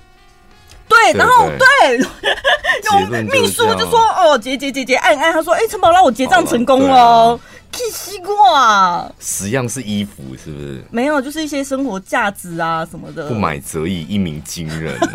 [0.90, 1.98] 对，然后对，
[3.08, 7.38] 用秘书就说：“哦，结结结结，按按。”他说：“哎、欸，陈宝拉，我结账成功了。”
[7.92, 9.10] 西瓜？
[9.20, 10.84] 十样是衣服，是不是？
[10.90, 13.28] 没有，就是一些生活价值啊什么的。
[13.28, 14.98] 不买则已，一鸣惊人。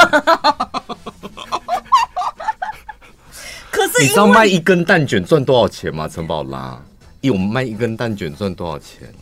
[3.70, 6.08] 可是你知道卖一根蛋卷赚多少钱吗？
[6.08, 6.82] 陈宝拉，
[7.22, 9.14] 一我们卖一根蛋卷赚多少钱？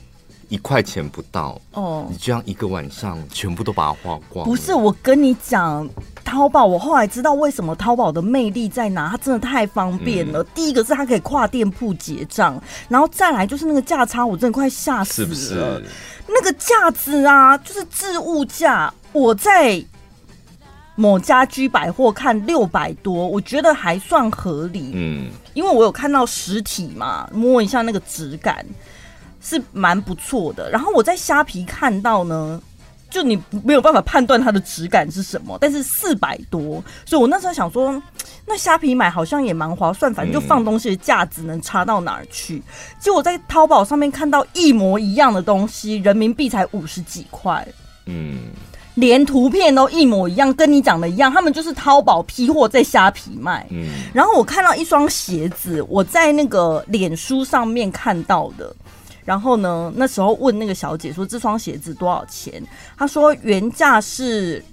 [0.53, 4.45] 一块钱不到哦，你这样一个晚上全部都把它花光。
[4.45, 5.89] 不是，我跟你讲，
[6.23, 10.43] 淘宝，我后来知道为什么淘宝的魅力在哪，它真的太方便了。
[10.43, 15.27] 嗯、第一个是它可以跨店铺结账，然后再来就是那个价差，我真的快吓死了。
[15.27, 15.83] 是不是？
[16.27, 19.83] 那个价值啊，就是置物价，我在
[20.93, 24.91] 某家居百货看六百多，我觉得还算合理。
[24.93, 28.63] 嗯，因为我有看到实体嘛，摸一下那个质感。
[29.43, 32.61] 是蛮不错的，然后我在虾皮看到呢，
[33.09, 38.01] 就你没有办法判断它的质感是什么，但是四百多，所以我那时候想说，
[38.47, 42.63] 那虾皮买好像也蛮划算，反正就放东西的价值能差到哪儿去？
[42.99, 47.67] 结果在淘宝上面看到一模一样的东西，人民币才五十几块，
[48.05, 48.43] 嗯，
[48.95, 58.73] 连图片都一模一样，跟你讲的一样，他们就是淘宝批货在虾皮卖，嗯，然后我看到一双鞋子，我在那个脸书上面看到的。
[59.25, 62.61] 然后呢，那时候问那个小姐说，这双鞋子多少钱？
[62.97, 64.63] 她说原价是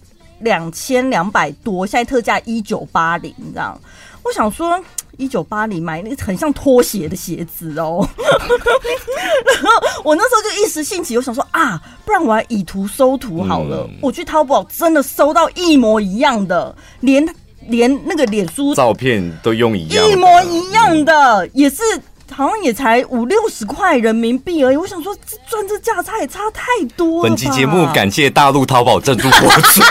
[0.41, 3.81] 两千两百多，现在特价一九八零这样。
[4.23, 4.79] 我想说
[5.17, 8.07] 一九八零买那个很像拖鞋的鞋子哦。
[8.19, 9.71] 然后
[10.03, 13.87] 我那时候就一时兴起，我想说啊，不然我还以图搜图好了。
[13.89, 17.27] 嗯、我去淘宝真的搜到一模一样的，连
[17.67, 21.83] 连那个脸书照片都用一样，一模一样的，嗯、也是。
[22.35, 25.15] 好像也才五六十块人民币而已，我想说
[25.49, 26.63] 赚这价差也差太
[26.97, 27.29] 多了。
[27.29, 29.83] 本期节目感谢大陆淘宝赞助播出。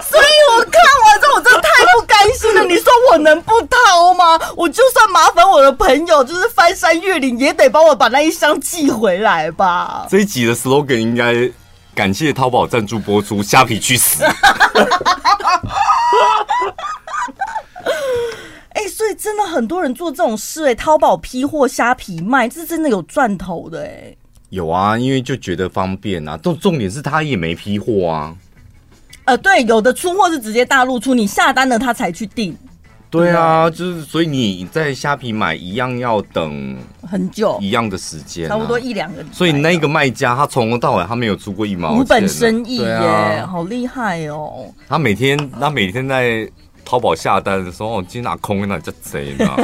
[0.00, 2.62] 所以我看完之后，我真的太不甘心了。
[2.64, 4.38] 你说我能不掏吗？
[4.56, 10.06] 我就算麻烦我的朋友，就是翻山越岭，也得帮我把那一箱寄回来吧。
[10.10, 11.50] 这一集的 slogan 应该
[11.94, 14.24] 感谢淘宝赞助播出，虾皮去死。
[18.78, 24.16] 哎、欸，所以真的很多人做这种事、欸，哎，淘宝批货、虾皮卖，这是真的有赚头的、欸，哎。
[24.50, 26.36] 有啊，因为就觉得方便啊。
[26.36, 28.36] 重重点是他也没批货啊。
[29.24, 32.56] 呃，对，有的出货是直接大陆出，你下单了他才去订。
[33.10, 39.24] 对啊，就是所以你在虾皮买一样要等很久，一样的时间、啊，差不多一两个。
[39.32, 44.72] 所以那个卖家他从头到尾他没有出过一毛钱，无本生意耶，啊、好厉害哦。
[44.88, 46.48] 他每天他每天在。
[46.88, 49.46] 淘宝下单的时候，我今天拿空那就贼呢。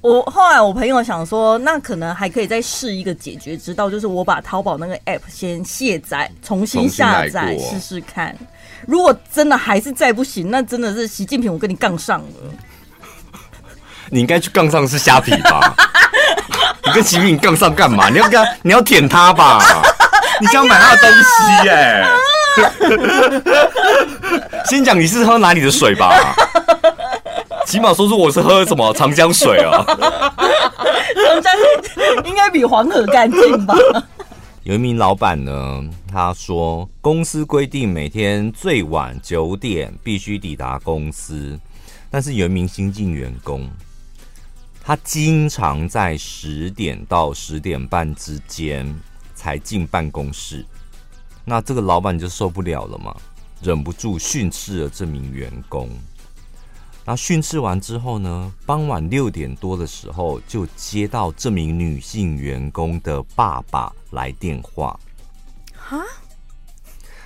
[0.00, 8.32] 我后来我朋友想说，那可能还可以再试一个解决之道，就是我把淘宝那个 app 先卸载，重新下载试试看。
[8.86, 12.54] 如果真的还是再不行，那真的是习近平，我跟你杠上了。
[14.08, 15.74] 你应该去杠上是虾皮吧？
[16.86, 18.08] 你跟习近平杠上干嘛？
[18.08, 19.60] 你要跟他，你要舔他吧？
[20.40, 22.06] 你想买他的东西耶、欸？
[24.66, 26.34] 先讲你是喝哪里的水吧，
[27.66, 29.84] 起码说出我是喝什么长江水啊。
[29.84, 31.52] 长江
[32.24, 33.74] 应该比黄河干净吧？
[34.62, 35.82] 有一名老板呢，
[36.12, 41.58] 他说公司规定每天最晚九点必须抵达公司，
[42.10, 43.68] 但是有一名新进员工，
[44.84, 48.94] 他经常在十点到十点半之间
[49.34, 50.64] 才进办公室。
[51.44, 53.16] 那这个老板就受不了了嘛，
[53.62, 55.88] 忍不住训斥了这名员工。
[57.04, 64.98] 那训斥完之后呢，傍晚六点多的时候，就接到这名女性员工的爸爸来电话。
[65.74, 65.98] 哈？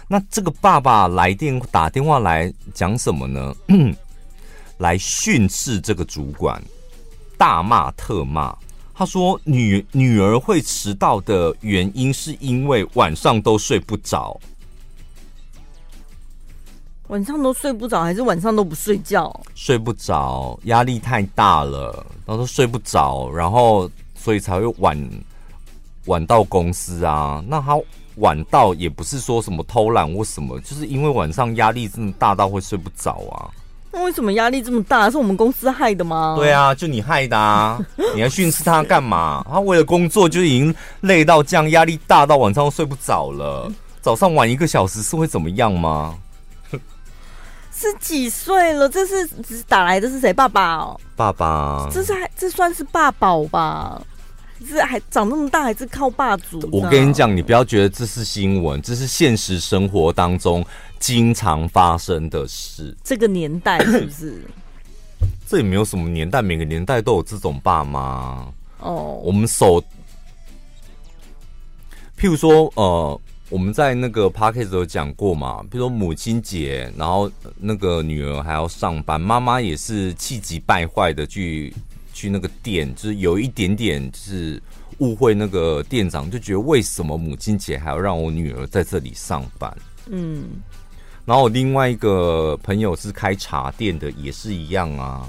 [0.07, 3.55] 那这个爸爸来电打电话来讲什么呢？
[4.79, 6.63] 来训斥这个主管，
[7.37, 8.57] 大骂特骂。
[8.97, 14.41] 他说女：“女女儿会迟到的原因是因为晚上都睡不着。
[17.09, 19.41] 晚上都睡不着，还是晚上都不睡觉？
[19.57, 25.11] 睡不着，压力太大了，然后都睡不着，然后所以才会晚
[26.05, 27.45] 晚到公司啊。
[27.49, 27.77] 那他
[28.17, 33.51] 晚到也不是说什么偷懒或什么，就是因为晚上压力真的大到会睡不着啊。”
[33.95, 35.09] 那为什么压力这么大？
[35.09, 36.35] 是我们公司害的吗？
[36.37, 37.79] 对啊，就你害的啊！
[38.15, 39.47] 你还训斥他干嘛？
[39.49, 43.71] 他为了工作就已经累到这样，压力大到晚上都睡不着了。
[44.03, 46.15] 早上晚一个小时是会怎么样吗？
[47.73, 48.89] 是几岁了？
[48.89, 49.29] 这是
[49.69, 50.33] 打来的是谁？
[50.33, 54.01] 爸爸哦，爸爸，这是还这算是爸宝吧？
[54.67, 56.61] 是还长那么大还是靠霸主？
[56.71, 60.65] 我跟你讲，你不要觉得这是新闻，这是现实生活当中
[60.99, 62.97] 经常发生的事。
[63.03, 64.43] 这个年代是不是？
[65.47, 68.47] 这也没有什么年代，每个年代都有这种爸妈。
[68.81, 69.81] 哦，我们手，
[72.19, 81.73] 譬如说，呃，我们在那个 podcast 有讲过嘛，譬如说母亲节，然后那个女儿还要上班，妈妈也是气急败坏的去
[82.15, 84.63] 去那个店，就是有一点点就是
[85.01, 89.77] 误会那个店长，就觉得为什么母亲节还要让我女儿在这里上班？
[90.09, 90.45] 嗯。
[91.27, 95.29] 然后我另外一个朋友是开茶店的，也是一样啊。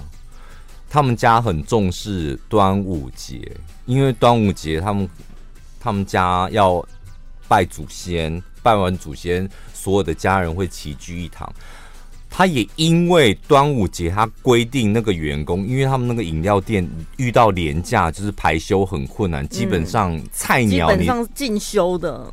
[0.89, 3.51] 他们家很重视端午节，
[3.85, 5.09] 因为端午节他们
[5.79, 6.85] 他们家要
[7.47, 11.51] 拜祖先，拜完祖先，所有的家人会齐聚一堂。
[12.37, 22.27] 他也因为端午节，他规定那个员工，因为他们那个饮料店遇到连假，就是排休很困难，基本上菜鸟、嗯、基本上进修的。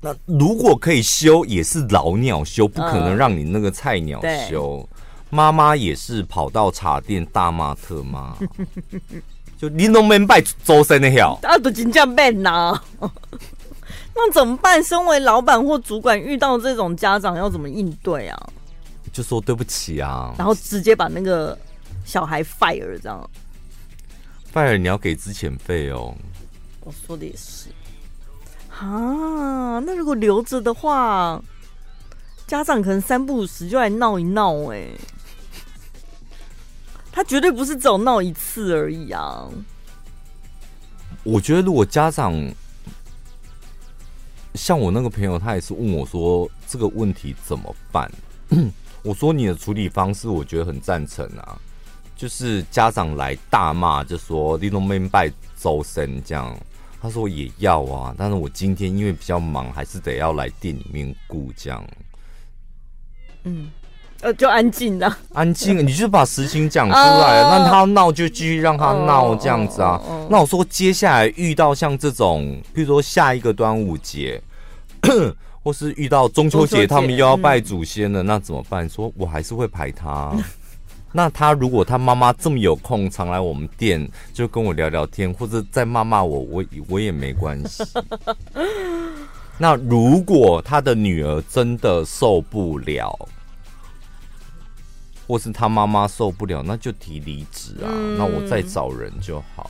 [0.00, 4.88] 那如果可以休，也是老鸟休，不可能让你那个菜鸟休。
[5.28, 8.36] 妈、嗯、妈也是跑到茶店大骂特骂，
[9.58, 12.80] 就你都没拜周身的晓，啊，都真正变呐。
[14.14, 14.80] 那怎么办？
[14.84, 18.48] 身为老板或主管，遇到这种家长要怎么应对啊？
[19.16, 21.58] 就说对不起啊，然后直接把那个
[22.04, 23.30] 小孩 fire 这样。
[24.52, 26.14] fire 你要给资遣费哦。
[26.80, 27.70] 我说的也是。
[28.68, 31.42] 啊，那如果留着的话，
[32.46, 34.86] 家长可能三不五时就来闹一闹哎，
[37.10, 39.48] 他绝对不是只有闹一次而已啊。
[41.22, 42.34] 我觉得如果家长
[44.52, 48.12] 像我那个朋友，他也是问我说这个问题怎么办？
[49.06, 51.56] 我说你的处理方式，我觉得很赞成啊，
[52.16, 56.58] 就是家长来大骂，就说你都没拜周生这样。
[57.00, 61.86] 他说也要啊，但是我今天因为比较忙，还是得要来店里面顾这样。
[63.44, 63.70] 嗯，
[64.22, 69.90] 呃，就安静的，安静， 你就把实情讲出来，那、哦、他闹就继续让他闹这样子啊。
[69.90, 74.42] 哦哦哦、那我说接下来遇到像这种，比如说下一个端午节，
[75.66, 78.88] 或是遇到中秋节，他们又要拜祖先了，嗯、那怎么办？
[78.88, 80.32] 说我还是会排他。
[81.10, 87.82] 那他如果他妈妈这么有空，常来我们店就跟我聊聊天，或者再骂骂我，我我也没关系。
[89.58, 93.28] 那如果他的女儿真的受不了，
[95.26, 97.90] 或是他妈妈受不了，那就提离职啊。
[97.90, 99.68] 嗯、那我再找人就好。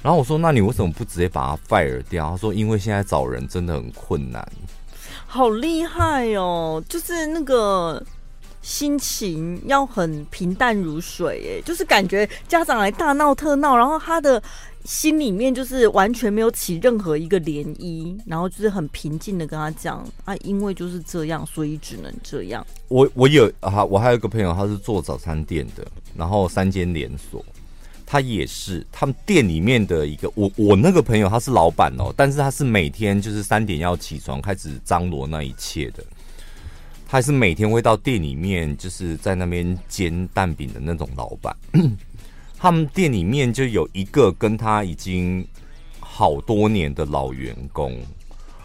[0.00, 2.30] 然后我说，那你为什么不直接把他 fire 掉？
[2.30, 4.42] 他说，因为现在找人真的很困难。
[5.34, 8.00] 好厉害哦，就是那个。
[8.62, 14.42] 心情要很平淡如水，哎，就是感觉家长来大闹特闹，然后他的
[14.86, 22.66] 心里面就是完全没有起任何一个涟漪，然后就是很平静的跟他讲啊，因为就是这样，所以只能这样。
[22.88, 27.44] 我我有啊，我还有一个朋友，他是做早餐店的，然后三间连锁，
[28.06, 36.04] 他也是他们店里面的一个，我我那个朋友他是老板哦，但是他是每天就是三点要起床开始张罗那一切的。
[37.06, 41.54] 他是每天会到店里面，就是在那边煎蛋饼的那种老板。
[42.58, 45.46] 他们店里面就有一个跟他已经
[46.00, 47.96] 好多年的老员工，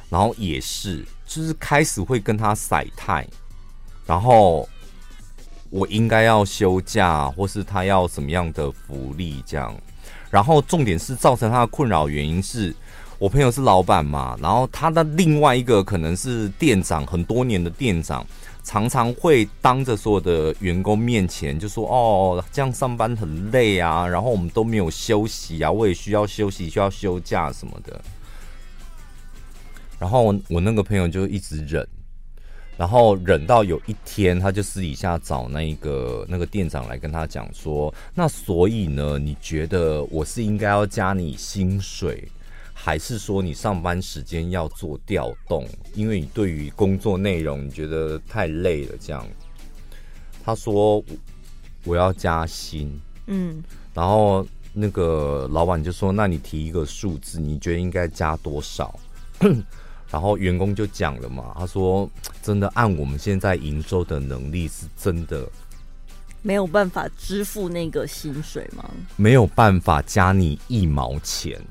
[0.09, 3.27] 然后也是，就是开始会跟他晒太，
[4.05, 4.67] 然后
[5.69, 9.75] 我应该要休假，或是他要什么样的福利这样。
[10.29, 12.75] 然后重点是造成他的困扰原因是。
[13.17, 18.25] 我朋友是老板嘛，然后他的另外一个可能是店长，很多年的店长，
[18.63, 28.01] 常常会当着所有的员工面前就说：“哦，这样上班很累啊，然后我们都没有休息啊，我也需要休息，需要休假什么的。”
[29.99, 31.85] 然后我那个朋友就一直忍，
[32.79, 42.25] 然后忍到有一天，他就私底下找那个那个店长来跟他讲说：“那所以呢，你觉得我是应该要加你薪水？”
[42.73, 49.27] 还是说你上班时间要做调动，因为你对于工作内容你觉得太累了，这样。
[50.45, 51.03] 他说
[51.83, 53.61] 我要加薪，嗯，
[53.93, 58.97] 然后那个老板就说，那你提一个数字，你觉得应该加多少？
[60.11, 62.09] 然后员工就讲了嘛，他说
[62.41, 65.47] 真的按我们现在营收的能力，是真的
[66.41, 68.89] 没有办法支付那个薪水吗？
[69.17, 71.61] 没有办法加你一毛钱。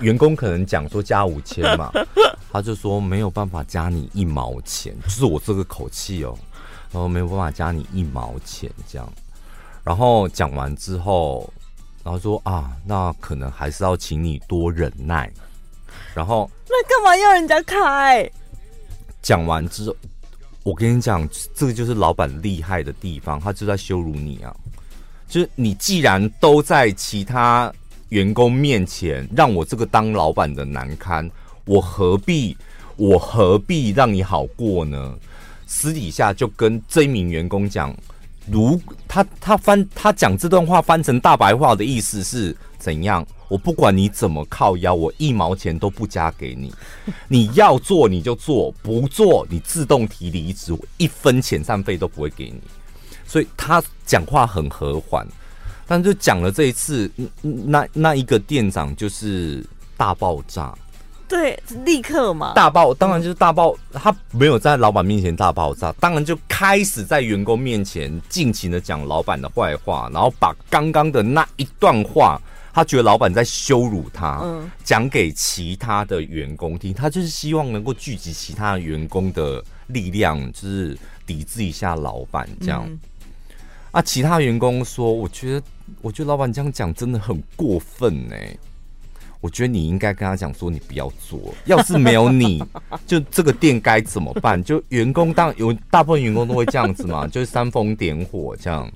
[0.00, 1.92] 员工可能讲说加五千嘛，
[2.50, 6.36] 他就说没有办法加你一毛钱，就是我这个口气哦，
[6.90, 9.12] 然后没有办法加你一毛钱这样，
[9.84, 11.52] 然后讲完之后，
[12.02, 15.30] 然后说啊，那可能还是要请你多忍耐。
[16.16, 18.28] 然后那干嘛要人家开？
[19.20, 19.96] 讲完之后，
[20.62, 24.56] 我跟你讲，这个就是老板厉害的地方，他就在羞辱你啊！
[25.28, 27.70] 就是你既然都在其他
[28.08, 31.30] 员工面前让我这个当老板的难堪，
[31.66, 32.56] 我何必
[32.96, 35.14] 我何必让你好过呢？
[35.66, 37.94] 私底下就跟这一名员工讲。
[38.50, 43.26] 如他他翻他讲这段话翻成大白话的意思是怎样？
[43.48, 46.72] 我不管你怎么靠腰，我一毛钱都不加给你。
[47.28, 52.60] 你要做你就做，不做你自动提离职，我一分遣散费都不会给你。
[53.24, 55.26] 所以他讲话很和缓，
[55.86, 59.64] 但就讲了这一次，那那一个店长就是
[59.96, 60.76] 大爆炸。
[61.28, 63.76] 对，立刻嘛，大爆，当然就是大爆。
[63.92, 72.40] 他没有在老板面前大爆炸，当然就开始在员工面前尽情的讲老板的坏话，然后把刚刚的那一段话，
[72.72, 76.94] 他觉得老板在羞辱他，嗯，讲给其他的员工听。
[76.94, 80.96] 他就是希望能够聚集其他员工的力量，就是
[81.26, 82.84] 抵制一下老板这样。
[82.86, 83.00] 嗯、
[83.90, 85.66] 啊，其他员工说：“我觉得，
[86.02, 88.36] 我觉得老板这样讲真的很过分呢。”
[89.46, 91.54] 我觉得你应该跟他讲说，你不要做。
[91.66, 92.60] 要是没有你，
[93.06, 94.60] 就这个店该怎么办？
[94.62, 98.90] 就员工当有大部分员工都会这样子嘛，就是煽风点火这样。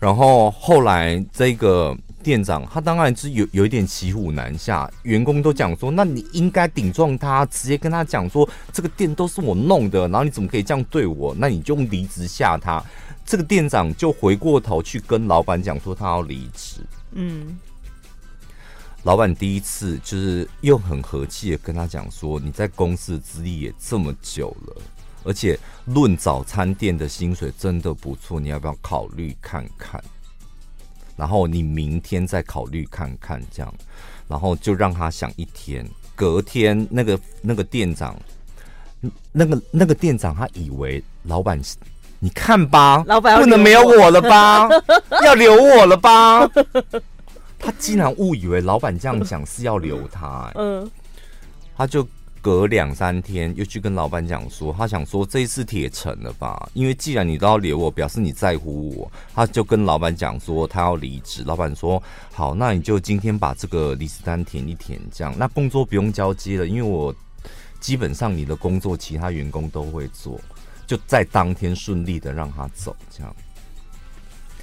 [0.00, 11.32] 然后后来这个店长他当然是有有一点骑虎难下，员工都讲说，那你应该顶撞他，直接跟他讲说，这个店都是我弄的，然后你怎么可以这样对我？
[11.38, 12.82] 那你就用离职吓他。
[13.24, 16.80] 这个店长就回过头去跟老板讲说，他要离职。
[17.12, 17.56] 嗯。
[19.04, 24.76] 老板第一次就是又很和气的跟他讲说：“你在公司的资历也这么久了，
[25.24, 30.02] 而且论早餐店的薪水真的不错，你要不要考虑看看？
[31.16, 33.72] 然后你明天再考虑看看，这样，
[34.26, 35.88] 然后就让他想一天。
[36.14, 38.20] 隔天那个那个店长，
[39.30, 41.58] 那个那个店长他以为老板，
[42.18, 44.68] 你看吧，老板不能没有我了吧，
[45.24, 46.46] 要留我了吧。”
[47.58, 50.88] 他竟然误以为老板这样讲是要留他，嗯，
[51.76, 52.06] 他就
[52.40, 61.42] 隔两三天又去跟老板讲说，他想说这一次铁成了吧，因为既然你都要留我，表示你在乎我，他就跟老板讲说他要离职。
[61.44, 62.00] 老板说
[62.32, 67.12] 好，那你就今天把这个离职单填一填，这样那工作不用交接了，因为我
[67.80, 70.40] 基本上你的工作其他员工都会做，
[70.86, 72.94] 就在当天顺利的让他走。
[73.10, 73.34] 这样，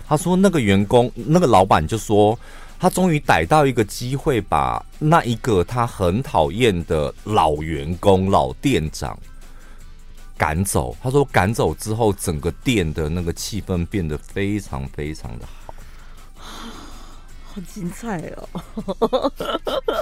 [0.08, 2.40] 他说那个员工那个老板就说。
[2.80, 9.18] 他终于逮到一个机会，把那一个他很讨厌的老员工、老店长
[10.38, 10.96] 赶走。
[11.02, 15.46] 他说赶走之后，整个店的那个气氛变得非常非常的
[16.36, 16.70] 好，
[17.54, 19.32] 好精彩哦！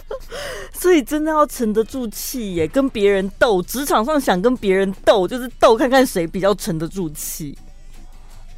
[0.73, 7.57] 所以真的要沉得住气耶，跟别人斗，职场上想跟别人斗，就是斗看看谁比较沉得住气。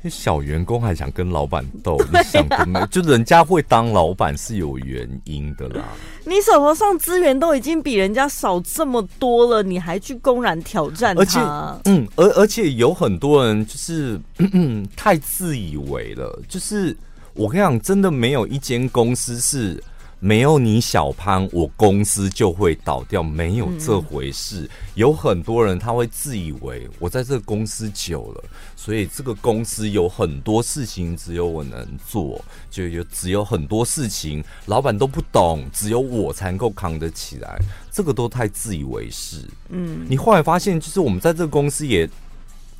[0.09, 2.85] 小员工还想跟老板斗， 你想跟没？
[2.87, 5.83] 就人家会当老板是有原因的啦。
[6.25, 11.21] 你手头上资源都已经比人家少这么多了，你还去公然挑战他？
[11.21, 11.39] 而且，
[11.85, 14.19] 嗯，而而且有很多人就是
[14.95, 16.39] 太自以为了。
[16.47, 16.95] 就是
[17.33, 19.81] 我跟你讲，真的没有一间公司是。
[20.26, 24.61] 没有你小潘，我公司就会倒掉，没有这回事。
[24.61, 28.43] 嗯、有很多人他会自以为我在这个公司久了，
[28.76, 37.59] 所以这个公司有很多事情只有我能做，就有只有很多事情老板都不懂，只有我才能够扛得起来。
[37.91, 39.47] 这个都太自以为是。
[39.69, 42.09] 嗯，你后来发现，就是我们在这个公司也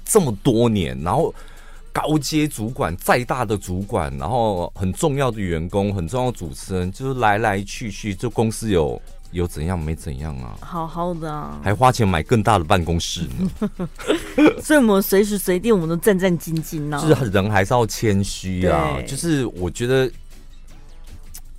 [0.04, 1.32] 这么多年，然后。
[1.96, 10.58] 高阶主管，再大的主管，然后很重要的员工，很重要的主持人，就是来来去去，这公司有有怎样没怎样啊？
[10.60, 13.70] 好好的啊，还花钱买更大的办公室呢。
[14.62, 17.02] 所以，我们随时随地，我们都战战兢兢呢。
[17.02, 19.02] 就是人还是要谦虚啊。
[19.08, 20.12] 就是我觉得。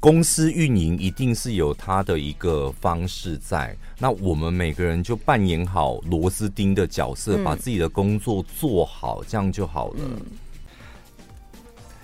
[0.07, 9.97] 公司运营一定是有它的一个方式在，那我们每个人就扮演好螺丝钉的角色，嗯、把自己的工作做好，这样就好了。
[9.99, 10.21] 嗯、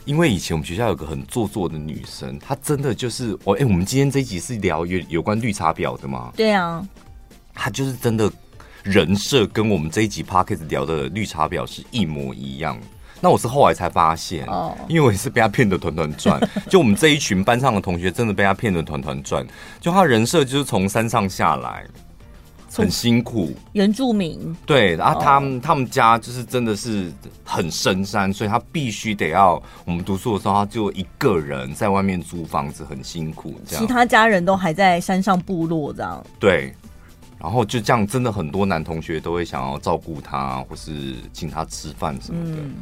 [0.05, 6.32] 因为以前我们学校有个很做作的女生，她真的就是我哎、欸，我们今天这一集是聊有有关绿茶婊的吗？
[6.36, 6.84] 对啊，
[7.55, 8.28] 她就是真的
[8.82, 12.76] 人设跟我们这一集 Podcast 聊的绿茶婊是一模一样。
[13.25, 16.41] 那我是后来才发现，哦因为我也是被他骗得团团转。
[16.68, 19.47] 就我们这一群班上的同学，真的被他骗得团团转。
[19.81, 21.87] 就他人设就是从山上下来，
[22.75, 23.55] 很辛苦。
[23.75, 27.12] 原住民对，然后他们、哦、他们家就是真的是
[27.45, 33.55] 很深山，所以他必须得要我们读书的时候，他就一个人在外面租房子，很辛苦。
[33.64, 36.25] 这样，其他家人都还在山上部落这样。
[36.41, 36.75] 对，
[37.39, 42.57] 然后就这样，真的很多男同学都会想要照顾他，或是请他吃饭什么的。
[42.57, 42.75] 嗯、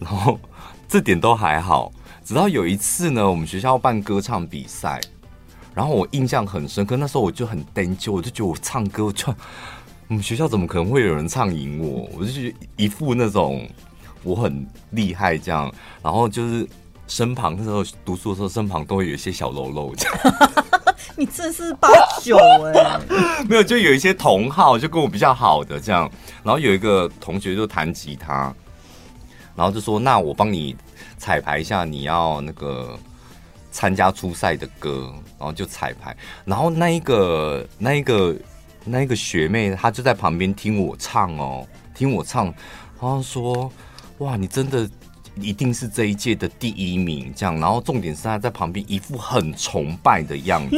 [0.00, 0.40] 然后
[0.88, 1.92] 这点都还好，
[2.24, 5.00] 直到有一次呢，我们学校办歌唱比赛。
[5.72, 9.32] 然后我印象很深刻，那时候我就很担忧，我就觉得我唱歌，我就
[10.08, 12.10] 我们学校怎么可能会有人唱赢我？
[12.18, 12.30] 我就
[12.76, 13.68] 一副那种
[14.24, 15.72] 我很厉害这样，
[16.02, 16.68] 然后就是
[17.06, 20.18] 身旁那时候读书的时候，身旁都会有一些小喽啰这样。
[21.16, 21.88] 你这是八
[22.20, 22.36] 九
[22.74, 23.00] 哎？
[23.48, 26.10] 没有，就有一些同好就跟我比较好的这样，
[26.42, 28.52] 然后有一个同学就弹吉他，
[29.54, 30.76] 然后就说：“那我帮你
[31.18, 32.98] 彩排一下，你要那个。”
[33.72, 38.34] 参加初赛的歌，然后就彩排，然后那一个、那一个、
[38.84, 43.70] 那一个学妹，她就在旁边听我唱哦，听我唱，然后说
[44.18, 44.90] ：“哇，你真的
[45.42, 50.76] 一定是这一届的第一名。”这样，然后重点是他在旁边一副很崇拜的样子，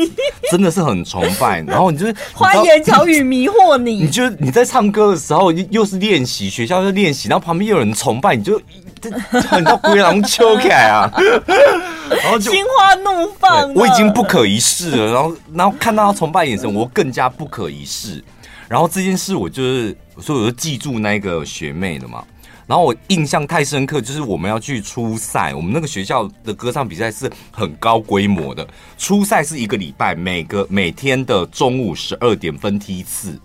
[0.51, 1.61] 真的是很崇拜。
[1.69, 8.61] 然后你就是花言巧语迷惑你，你就你在唱歌的时候又是练习，学校又练习，然后旁边又有人崇拜，你就。
[9.49, 11.11] 很多鬼狼秋凯啊，
[12.23, 15.13] 然后就心花怒放，我已经不可一世了。
[15.13, 18.23] 然后，然后看到他崇拜眼神，我更加不可一世。
[18.69, 22.23] 然后这件事，我就是所以我就记住那个学妹了嘛。
[22.73, 28.67] 然后我印象太深刻，就是我们要去初赛，我们那个学校的歌唱比赛是很高规模的。
[28.97, 33.39] 初赛是一个礼拜，每个每天的中午十二点分梯次。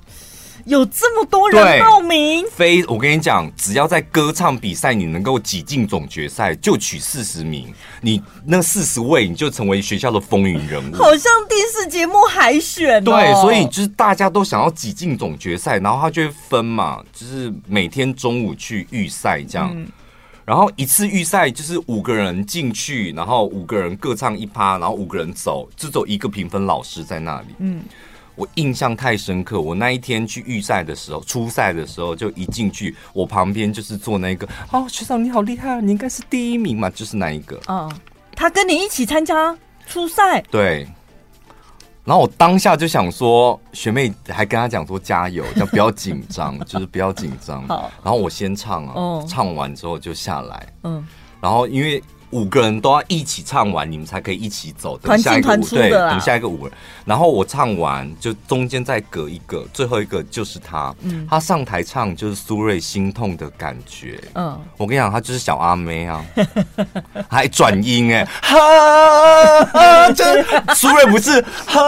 [0.68, 2.46] 有这么多人报名？
[2.52, 7.74] 非我跟你讲，只要在歌唱比赛，你能够挤进总决赛，就取四十名。
[8.02, 10.96] 你那四十位，你就成为学校的风云人物。
[10.96, 13.02] 好像电视节目海选哦。
[13.02, 19.72] 对，所以就是大家都想要挤进总决赛，然后他就会分嘛，就是每天中午去预赛这样。
[19.74, 19.88] 嗯。
[20.44, 27.48] 然后一次预赛就是五个人进去，然后五个人各唱一趴，然后五个人走，只走一个评分老师在那里。
[27.60, 27.82] 嗯。
[28.38, 37.60] 我印象太深刻，我那一天去预赛的时候，初赛的时候就一进去，我旁边就是坐那个，哦，学长你好厉害，你应该是第一名嘛，就是那一个。
[37.68, 37.92] 嗯，
[38.36, 39.58] 他跟你一起参加
[39.88, 40.40] 初赛。
[40.52, 40.88] 对。
[42.06, 47.68] 然后我当下就想说，学妹还跟他讲说加油，要不要紧张， 就是不要紧张。
[47.68, 47.92] 好。
[48.04, 50.68] 然后我先唱啊，哦、唱完之后就下来。
[50.84, 51.06] 嗯。
[51.42, 52.02] 然后因为。
[52.32, 54.98] 五个人都要一起唱完，你们才可以一起走。
[54.98, 56.70] 等下一个舞，对，等下一个舞。
[57.06, 60.94] 然后我唱完，就中间再隔一个，最后一个就是他。
[61.04, 64.22] 嗯，他上台唱就是苏芮心痛的感觉。
[64.36, 66.26] 嗯，我跟你讲，他就是小阿妹啊，
[67.30, 70.26] 还转音 哎，哈哈，就
[70.76, 71.82] 苏芮不是哈，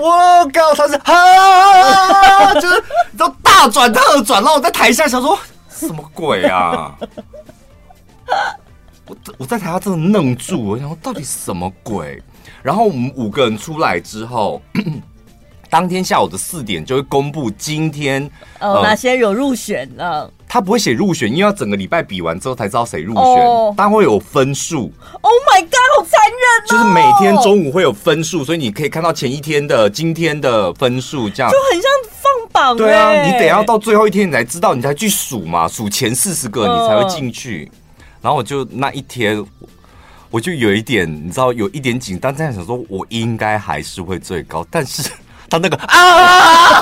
[0.00, 2.82] 我告他是哈，就是
[3.18, 6.96] 都大转特转，然后我在台下想说什么鬼啊？
[9.06, 12.22] 我我在台下真的愣住，我想说到底什么鬼？
[12.62, 14.62] 然后我们五个人出来之后，
[15.68, 18.24] 当天下午的四点就会公布今天
[18.60, 20.30] 哦、呃、哪些有入选了。
[20.46, 23.74] 他不会写入选，因为要整个礼拜比完之后才知道谁入选。
[23.76, 23.96] 但、oh.
[23.96, 24.92] 会有分数。
[25.20, 26.68] Oh my god，好残忍！
[26.68, 31.90] 就是每天中午会有分数，所以你可以看到前一天的、今天的分数，这样就很像
[32.22, 32.76] 放榜。
[32.76, 37.68] 对啊，你得要到最后一天你才知道，你才去数嘛，数前四十个你才会进去。
[38.24, 38.26] Uh.
[38.26, 39.44] 然后我就那一天，
[40.30, 44.66] 我就有一点，你知道，有一点紧张，这样想说，我应该还是会最高。
[44.70, 45.02] 但是
[45.50, 46.80] 他那个啊，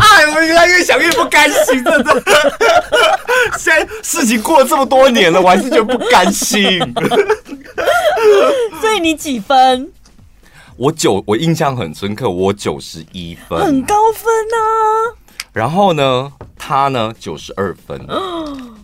[0.00, 2.22] 哎， 我越来越想越不甘心，真的。
[3.56, 6.80] 现在事情过了这么多年了，我还是觉得不甘心。
[8.80, 9.88] 所以你几分？
[10.76, 14.58] 我九，我印象很深刻，我九十一分，很高分啊。
[15.52, 18.04] 然后呢，他呢九十二分。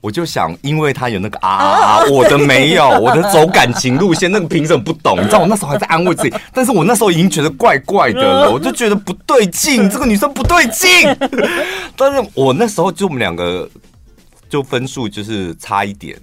[0.00, 10.88] 我就想，因为他有那个啊，啊， 我的没有，我的走感情路线，那个评审不懂，你知道，我那时候还在安慰自己， 但是我那时候已经觉得怪怪的了，我就觉得不对劲，这个女生不对劲。
[11.96, 13.68] 但是我那时候就我们两个
[14.48, 16.18] 就分数就是差一点，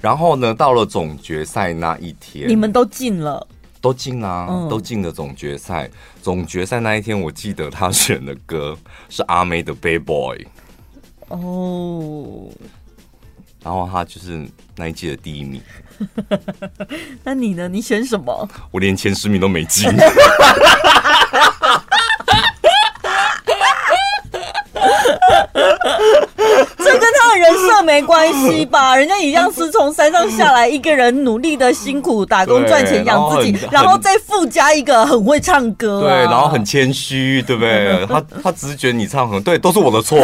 [0.00, 3.46] 然后呢，到了总决赛那一天，你们都进了，
[3.80, 5.88] 都进了，嗯，都进了总决赛。
[6.20, 8.76] 总决赛那一天，我记得他选的歌
[9.08, 10.38] 是阿妹的《Bad Boy》。
[11.28, 12.48] 哦。
[13.64, 14.46] 然后他就是
[14.76, 15.60] 那一届的第一名。
[17.22, 17.68] 那你呢？
[17.68, 18.48] 你选什么？
[18.72, 19.88] 我连前十名都没进。
[26.78, 28.96] 这跟他的人设个没关系吧？
[28.96, 38.04] 人家一样是从山上下来，一个人努力的辛苦打工赚钱养自己，然后再附加一个很会唱歌，对，然后很谦虚，对不对？
[38.08, 40.18] 他他只是觉得你唱很对，都是我的错，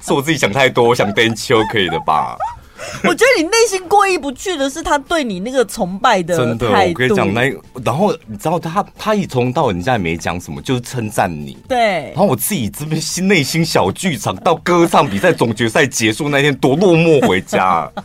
[0.00, 2.36] 是我自己想太多，我想单秋可以的吧？
[3.04, 6.48] 我觉得你内心过意不去的是他对你那个崇拜的态度。
[6.48, 7.52] 真的，我跟你讲那，
[7.84, 11.56] 然后你知道他他一从到人家也没讲什么，就是称赞你。
[11.68, 12.10] 对。
[12.10, 17.90] 然后我自己这边心内心小剧场，到歌唱比赛总决赛结束那天多落寞回家。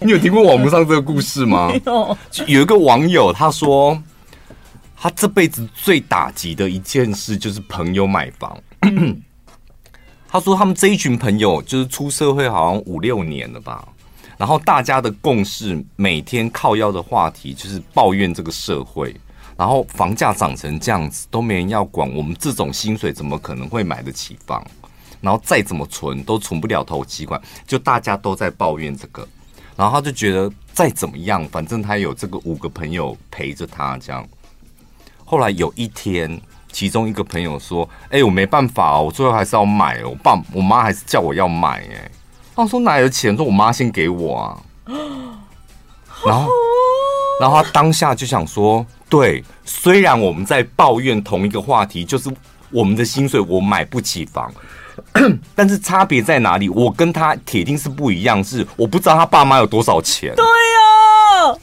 [0.00, 1.72] 你有听过网络上这个故事吗？
[1.86, 2.18] 有。
[2.46, 3.98] 有一个网友他说，
[4.96, 8.56] 他这辈子最打击的一件事就是朋友买房。
[10.34, 13.86] 他说：“他们这一群朋友就是出社会好像五六年了吧，
[14.36, 19.14] 然后大家的共识，每天靠腰的话题就是抱怨这个社会，
[19.56, 24.66] 然后房价涨成这样子都没人要管，我们这种薪水怎么可能会买得起房？
[25.20, 29.24] 然后再怎么存都存不了头期款，就大家都在抱怨这个，
[29.76, 34.28] 然后他就觉得再怎么样，反正他有这个五个朋友陪着他这样。
[35.24, 36.28] 后来有一天。”
[36.74, 40.02] 其中一个朋友说：“哎、欸，我没办法，哦我最后还是要买。
[40.04, 41.78] 我爸、我妈还是叫我要买。
[41.82, 42.10] 哎，
[42.56, 43.36] 他说哪来的钱？
[43.36, 44.58] 说我妈先给我啊。
[46.26, 46.48] 然后，
[47.40, 52.28] 然后他当下就想说：对，虽然我们在抱怨同一个话题，就是
[52.70, 54.52] 我们的薪水，我买不起房，
[55.54, 56.68] 但是差别在哪里？
[56.68, 60.34] 我跟他铁定是不一样，是我不知道他爸妈有多少钱。
[60.34, 61.54] 对呀、啊，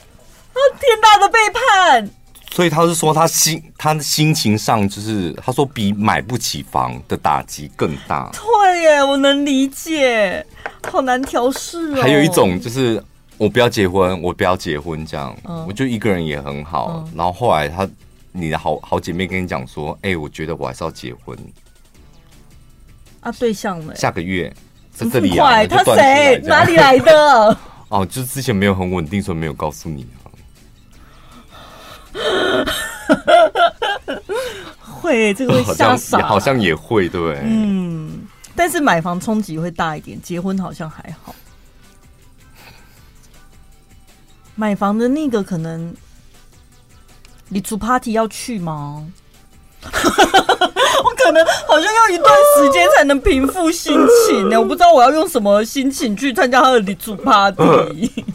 [0.80, 2.10] 天大的背叛。”
[2.54, 8.30] 所以他是说，他心他的心情上就是，他说比买不起房的打击更大。
[8.34, 10.46] 对耶，我能理解，
[10.84, 12.02] 好难调试哦。
[12.02, 13.02] 还有一种就是，
[13.38, 17.06] 我不要结婚，我不要结婚这样，嗯、我就一个人也很好。
[17.06, 17.88] 嗯、然后后来他，
[18.34, 21.38] 你的好好姐妹跟你讲说，哎、欸，我觉得我还是要结婚。
[23.22, 23.96] 啊，对象呢？
[23.96, 24.54] 下个月
[24.92, 25.66] 在这里啊？
[25.68, 26.42] 他谁？
[26.44, 27.58] 哪里来的？
[27.88, 30.06] 哦，就是之前没有很稳定，所以没有告诉你。
[34.80, 37.40] 会，这个会吓傻，好像也会，对。
[37.44, 41.34] 嗯，但是买房冲击会大一点，结婚好像还好。
[44.56, 45.94] 买房的那个可能，
[47.50, 49.08] 你出 party 要去吗？
[49.84, 53.98] 我可能好像要一段时间才能平复心
[54.28, 58.24] 情呢，我不知道我要用什么心情去参加他的礼主 party。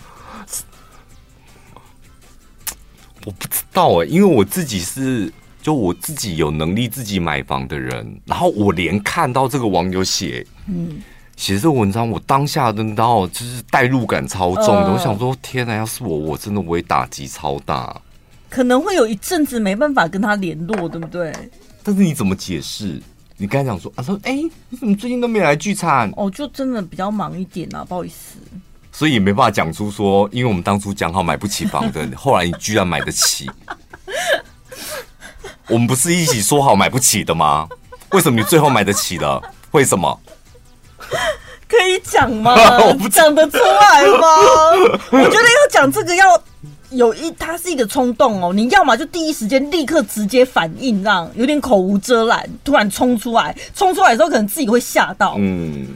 [3.27, 11.03] 我不知道哎、欸，因为我自己是就我自己有能力自己买房的人，然后我连看到这个网友写，嗯，
[11.37, 18.01] 写这个文章，我当下的然后就是代入感超重的，呃、我想说天哪，要是我，我真的我会打击超大，
[18.49, 21.35] 可能会有一阵子没办法跟他联络，对不对？
[21.83, 23.03] 但是你怎么解释？
[23.37, 26.09] 你刚才讲说啊，说哎、欸，你怎么最近都没来聚餐？
[26.17, 28.39] 哦，就真的比较忙一点啊，不好意思。
[28.97, 33.51] 所以也没办法讲出说，因为我们当初讲好买不起房的， 后来你居然买得起。
[35.69, 37.69] 我们不是一起说好买不起的吗？
[38.13, 39.43] 为什么你最后买得起了？
[39.73, 40.19] 为什么？
[41.69, 42.55] 可以讲吗？
[42.89, 44.27] 我不讲得出来吗？
[45.11, 46.43] 我觉得要讲这个要
[46.89, 48.51] 有一，它是一个冲动哦。
[48.55, 55.35] 你要么就第一时间立刻直接反应，让有点口无遮拦，突然冲出来，冲出来的时候可能自己会吓到。
[55.37, 55.87] 嗯。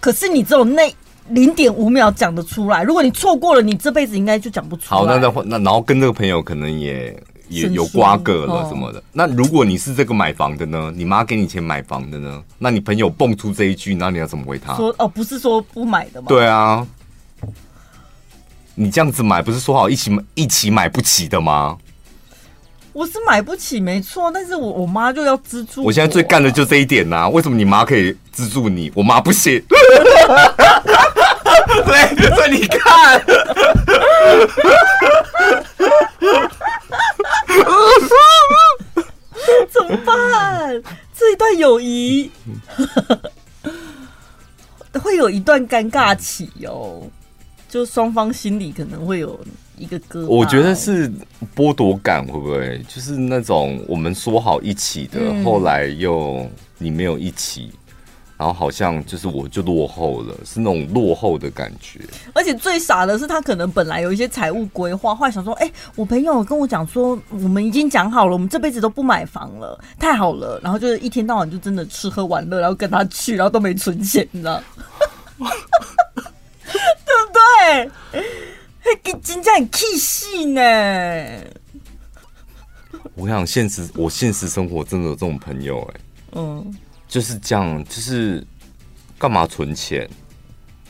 [0.00, 0.92] 可是你只有那。
[1.30, 5.00] 零点五秒讲得出来，如果你错过了，你这辈子应该就讲不出来。
[5.00, 7.16] 好，那那那，然后跟这个朋友可能也
[7.48, 8.98] 也有瓜葛了什么的。
[8.98, 10.92] 哦、那如果你是这个买房的呢？
[10.94, 12.42] 你妈给你钱买房的呢？
[12.58, 14.74] 那你朋友蹦出这一句，那你要怎么回他？
[14.76, 16.26] 说哦，不是说不买的吗？
[16.28, 16.86] 对啊，
[18.74, 21.76] 你这样子买不是说好一起买一起买不起的吗？
[22.92, 25.86] 我是买不起，没错，但是我我妈就要资助我。
[25.86, 29.62] 我现在最干的就这一点呐、啊，为什么你妈可以资助你，我妈不行？
[31.84, 31.94] 对，
[32.34, 33.20] 所以你看，
[39.70, 40.82] 怎么办？
[41.16, 42.30] 这一段友谊。
[45.02, 47.02] 会有一段尴尬期哦，
[47.68, 49.38] 就双方心里可能会有。
[49.78, 51.10] 一个歌，我觉得是
[51.56, 52.78] 剥夺感，会不会？
[52.86, 56.46] 就是那种我们说好一起的，嗯、后来又
[56.76, 57.72] 你没有一起，
[58.40, 62.00] 然后好像就是我就落后了，是那种落后的感觉。
[62.32, 70.58] 而且最傻的是，他可能本来有一些财务规划，后来想说，哎、欸，我朋友跟我讲说，我们已经讲好了，我们这辈子都不买房了，太好了。
[70.64, 74.62] 然后就是一天到晚就真的吃喝玩乐，然后跟他去，然后都没存钱，你知道？
[75.36, 75.44] 对
[77.26, 77.90] 不对？
[78.80, 80.62] 嘿，真正很气死呢！
[83.14, 86.00] 我想现实，我现实生活真的有这种朋友哎、欸，
[86.36, 86.74] 嗯，
[87.10, 88.46] 就是这样，就是
[89.18, 90.08] 干嘛存钱？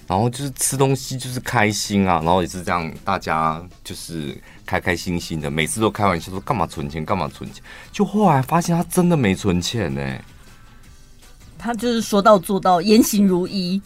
[0.07, 7.63] 然后就是吃东西就是开心啊，然后也是这样，大家就是开开心心的，每次都开玩笑说干嘛存钱，干嘛存钱。
[7.93, 10.19] 就后来发现他真的没存钱呢，
[11.57, 13.81] 他就是说到做到，言行如一，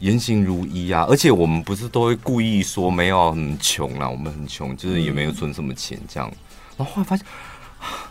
[0.00, 1.06] 言行如一啊！
[1.08, 6.30] 而且我们不是都会故意说没有很穷啦，我们很穷，就是也没有存什么钱这样。
[6.76, 7.24] 然后后来发现，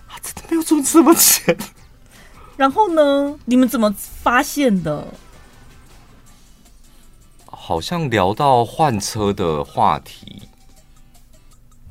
[0.08, 1.56] 他真的没有存什么钱。
[2.56, 3.40] 然后呢？
[3.46, 5.08] 你们怎么发现的？
[7.48, 10.44] 好像聊到换车的话题，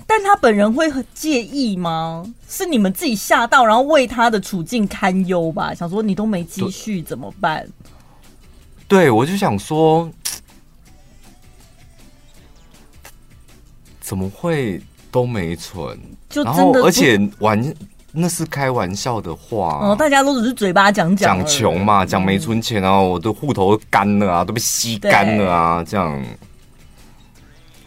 [0.07, 2.33] 但他本人会很介意吗？
[2.49, 5.75] 是你们自己吓到，然后为他的处境堪忧吧？
[5.75, 7.67] 想说你都没积蓄怎么办？
[8.87, 10.11] 对，我就想说，
[14.01, 15.99] 怎么会都没存？
[16.29, 17.75] 就真的，而且玩。
[18.15, 26.23] 那是开玩笑的话哦，大家都只是嘴巴讲讲，讲穷嘛，讲没存钱啊，我的户头都干了啊，都被吸干了啊，这样。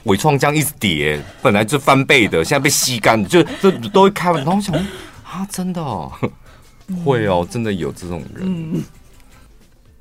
[0.06, 4.52] 纬创这样一直跌，本来就翻倍的，现在被吸干，就就都会开玩笑。
[4.52, 4.76] 然后我想
[5.24, 6.12] 啊，真的哦，
[7.04, 8.44] 会哦，真的有这种人。
[8.44, 8.84] 嗯、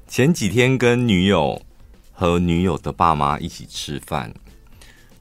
[0.07, 1.61] 前几天跟女友
[2.12, 4.33] 和女友的爸妈一起吃饭，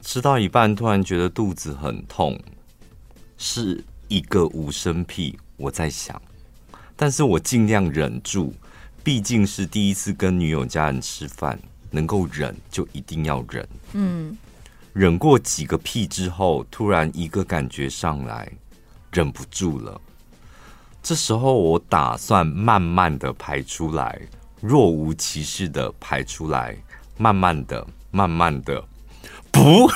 [0.01, 2.39] 吃到一半突然觉得肚子很痛，
[3.38, 3.84] 是。
[4.08, 6.22] 一个无声屁，我在想，
[6.95, 8.54] 但是我尽量忍住，
[9.04, 13.68] 毕竟是第一次跟女友家人吃饭，能够忍就一定要忍。
[13.93, 14.38] 嗯，
[14.93, 18.51] 忍过几个屁之后，突然一个感觉上来，
[19.12, 19.99] 忍不住了。
[21.01, 24.22] 这时候我打算慢慢的排出来，
[24.62, 26.78] 若无其事的排出来，
[27.18, 28.84] 慢慢的、慢慢的，
[29.51, 29.89] 不。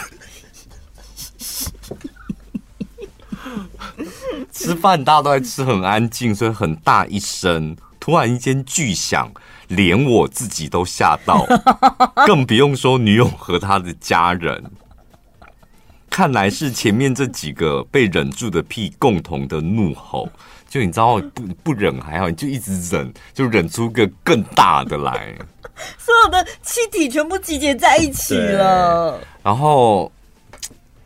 [4.58, 9.32] 吃饭大家都在吃，很安静，所以很大一声，突然一间巨响，
[9.68, 11.46] 连我自己都吓到，
[12.26, 14.64] 更不用说女友和她的家人。
[16.10, 20.28] 看来是前面这几个被忍住的屁共同的怒吼，
[20.68, 25.36] 就你知道不不忍还好，你就一直忍，就忍出个更大的来，
[26.00, 30.12] 所有的气体全部集结在一起了，然后。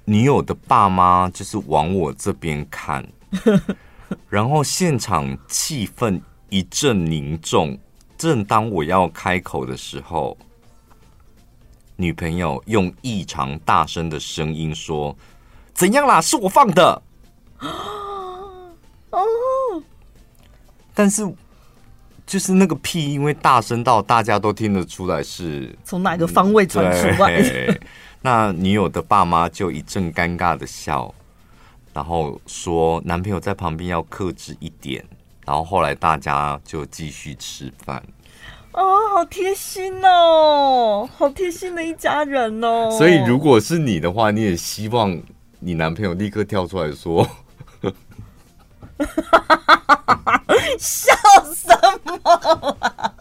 [0.03, 3.05] 女友的爸妈就是往我这边看，
[4.29, 7.77] 然后现场气氛一阵凝重。
[8.17, 10.37] 正当我要开口的时候，
[11.95, 15.17] 女朋友用异常大声的声音说
[15.73, 16.21] ：“怎样啦？
[16.21, 17.01] 是我放的。”
[19.09, 19.21] 哦，
[20.93, 21.27] 但是
[22.27, 27.79] 就是那个屁，因为大声到大家都听得出来是从哪个方位传出来。
[28.21, 31.11] 那女友的爸妈就一阵尴尬的笑，
[31.93, 35.03] 然后说男朋友在旁边要克制一点，
[35.45, 38.01] 然后后来大家就继续吃饭。
[38.71, 38.83] 哦，
[39.13, 42.89] 好贴心哦，好贴心的一家人哦。
[42.97, 45.21] 所以如果是你的话，你也希望
[45.59, 47.27] 你男朋友立刻跳出来说
[50.79, 51.13] ：“笑
[51.53, 51.75] 什
[52.05, 52.17] 么
[52.79, 53.13] 啊？”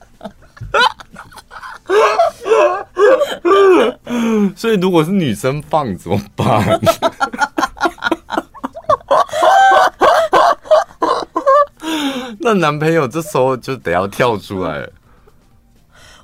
[4.57, 6.81] 所以，如果是女生放怎么办？
[12.41, 14.89] 那男朋友这时候就得要跳出来。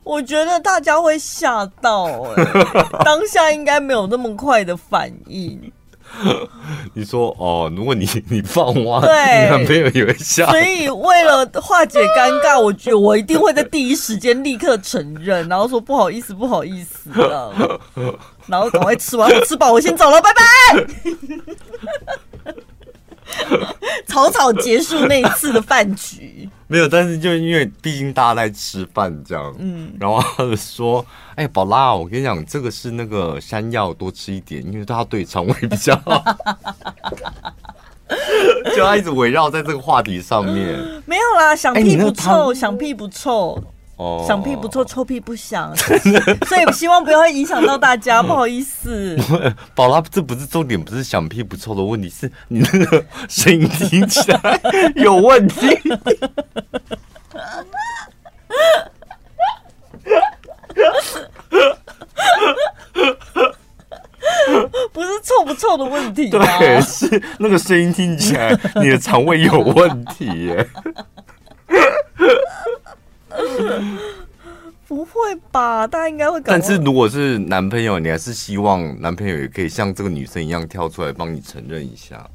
[0.04, 2.44] 我觉得大家会吓到，欸，
[3.04, 5.72] 当下应该没有那么快的反应。
[6.94, 10.46] 你说哦，如果你 你放话，对，你男朋友也会吓。
[10.46, 17.80] 所以为了化解尴尬，我觉得我一定会在第一时间立刻承认，然后说不好意思，不好意思了，
[18.46, 20.42] 然后赶快吃完，我吃饱，我先走了，拜拜。
[24.06, 26.48] 草草结束那一次的饭局。
[26.68, 31.04] 没有，但是就因为毕竟大家在吃饭这样，嗯，然后他就说
[31.36, 36.24] ：“哎、欸，宝拉，我跟你讲，这个是那个山药，多吃一点，因为他对肠胃比较好。
[38.74, 40.76] ”就他一直围绕在这个话题上面。
[41.06, 43.62] 没有啦，想屁不臭，欸、想屁不臭。
[43.96, 45.74] 哦，想屁不臭，臭屁不响，
[46.46, 49.16] 所以希望不要会影响到大家，不好意思。
[49.74, 54.60] 宝拉，这不是重点，不是想屁不臭的问题，是你那个声音听起来
[54.96, 55.66] 有问题。
[64.92, 70.68] 不是臭不臭的问题，对，是那个声音听起来你的肠胃有问题耶。
[74.88, 75.86] 不会吧？
[75.86, 76.40] 大家应该会。
[76.42, 82.28] 但是如果是男朋友，你还是希望男朋友也可以像这个女生一样跳出来帮你承认一下。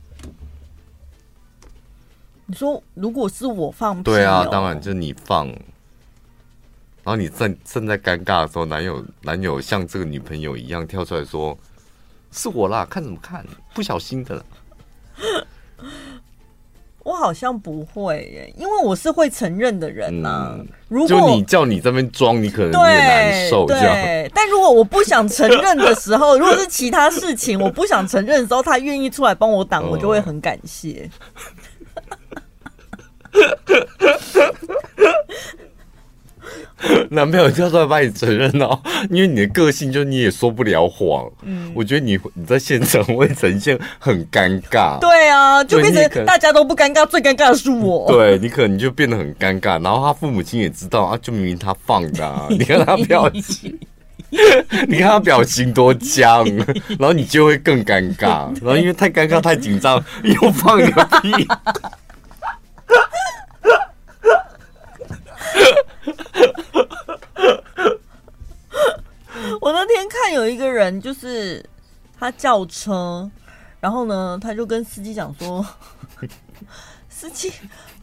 [2.45, 5.47] 你说，如果是我放屁，对啊，当然就是你放。
[5.47, 11.57] 然后你正正在尴尬的时候，男友男友像这个女朋友一样跳出来说
[12.31, 14.43] ：“是我啦，看什么看，不小心的。”
[17.03, 20.55] 我好像不会耶，因为我是会承认的人呐、啊。
[20.59, 23.65] 嗯、如果就你叫你这边装，你可能也难受。
[23.65, 31.09] 对，对，但如果我不想承认的时候， 如果是其他事情我不想承认的时候，他愿意出来帮我挡，我就会很感谢。
[37.11, 38.79] 男朋友叫出来帮你承认哦，
[39.09, 41.29] 因为你的个性就你也说不了谎。
[41.43, 44.99] 嗯，我觉得你你在现场会呈现很尴尬。
[44.99, 48.05] 对啊，就变成大家都不尴尬，最尴尬的是我。
[48.11, 53.77] 对，你可能就变得很尴尬，然后他父母亲也知道啊，就明明他放的啊， 你看他表情，
[54.87, 56.45] 你看他表情多僵，
[56.97, 61.47] 然后你就会更尴尬，然后因为太尴尬太紧张，又放个屁。
[69.61, 71.63] 我那天看有一个人，就是
[72.19, 73.29] 他叫车，
[73.79, 75.63] 然后呢，他就跟司机讲说：
[77.07, 77.53] “司机，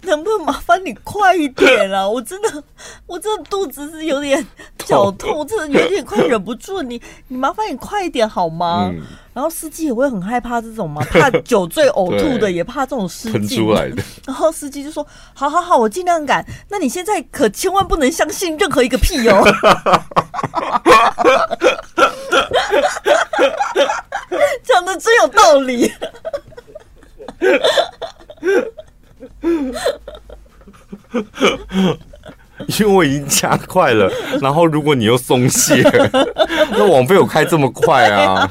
[0.02, 2.08] 能不能麻烦你快一点啊？
[2.08, 2.62] 我真的，
[3.06, 4.46] 我这肚子是有点
[4.78, 9.02] 绞痛，我真的有点快忍不住，你你麻烦你快一点好吗？”嗯、
[9.38, 14.02] 然后司机也会很害怕这种嘛， 怕酒醉呕吐的，也怕这种事情出来的。
[14.26, 16.44] 然后司机就说：“好好好，我尽量赶。
[16.68, 19.40] 那你现在可千万不能相信任何一个屁哦。
[24.64, 25.92] ”讲的真有道理，
[32.66, 34.10] 因为我已经加快了，
[34.42, 35.80] 然后如果你又松懈，
[36.72, 38.50] 那网费有开这么快啊？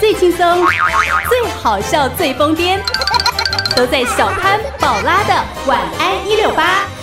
[0.00, 0.64] 最轻松、
[1.28, 2.78] 最好笑、最疯癫，
[3.74, 6.97] 都在小潘宝拉的晚安一六八。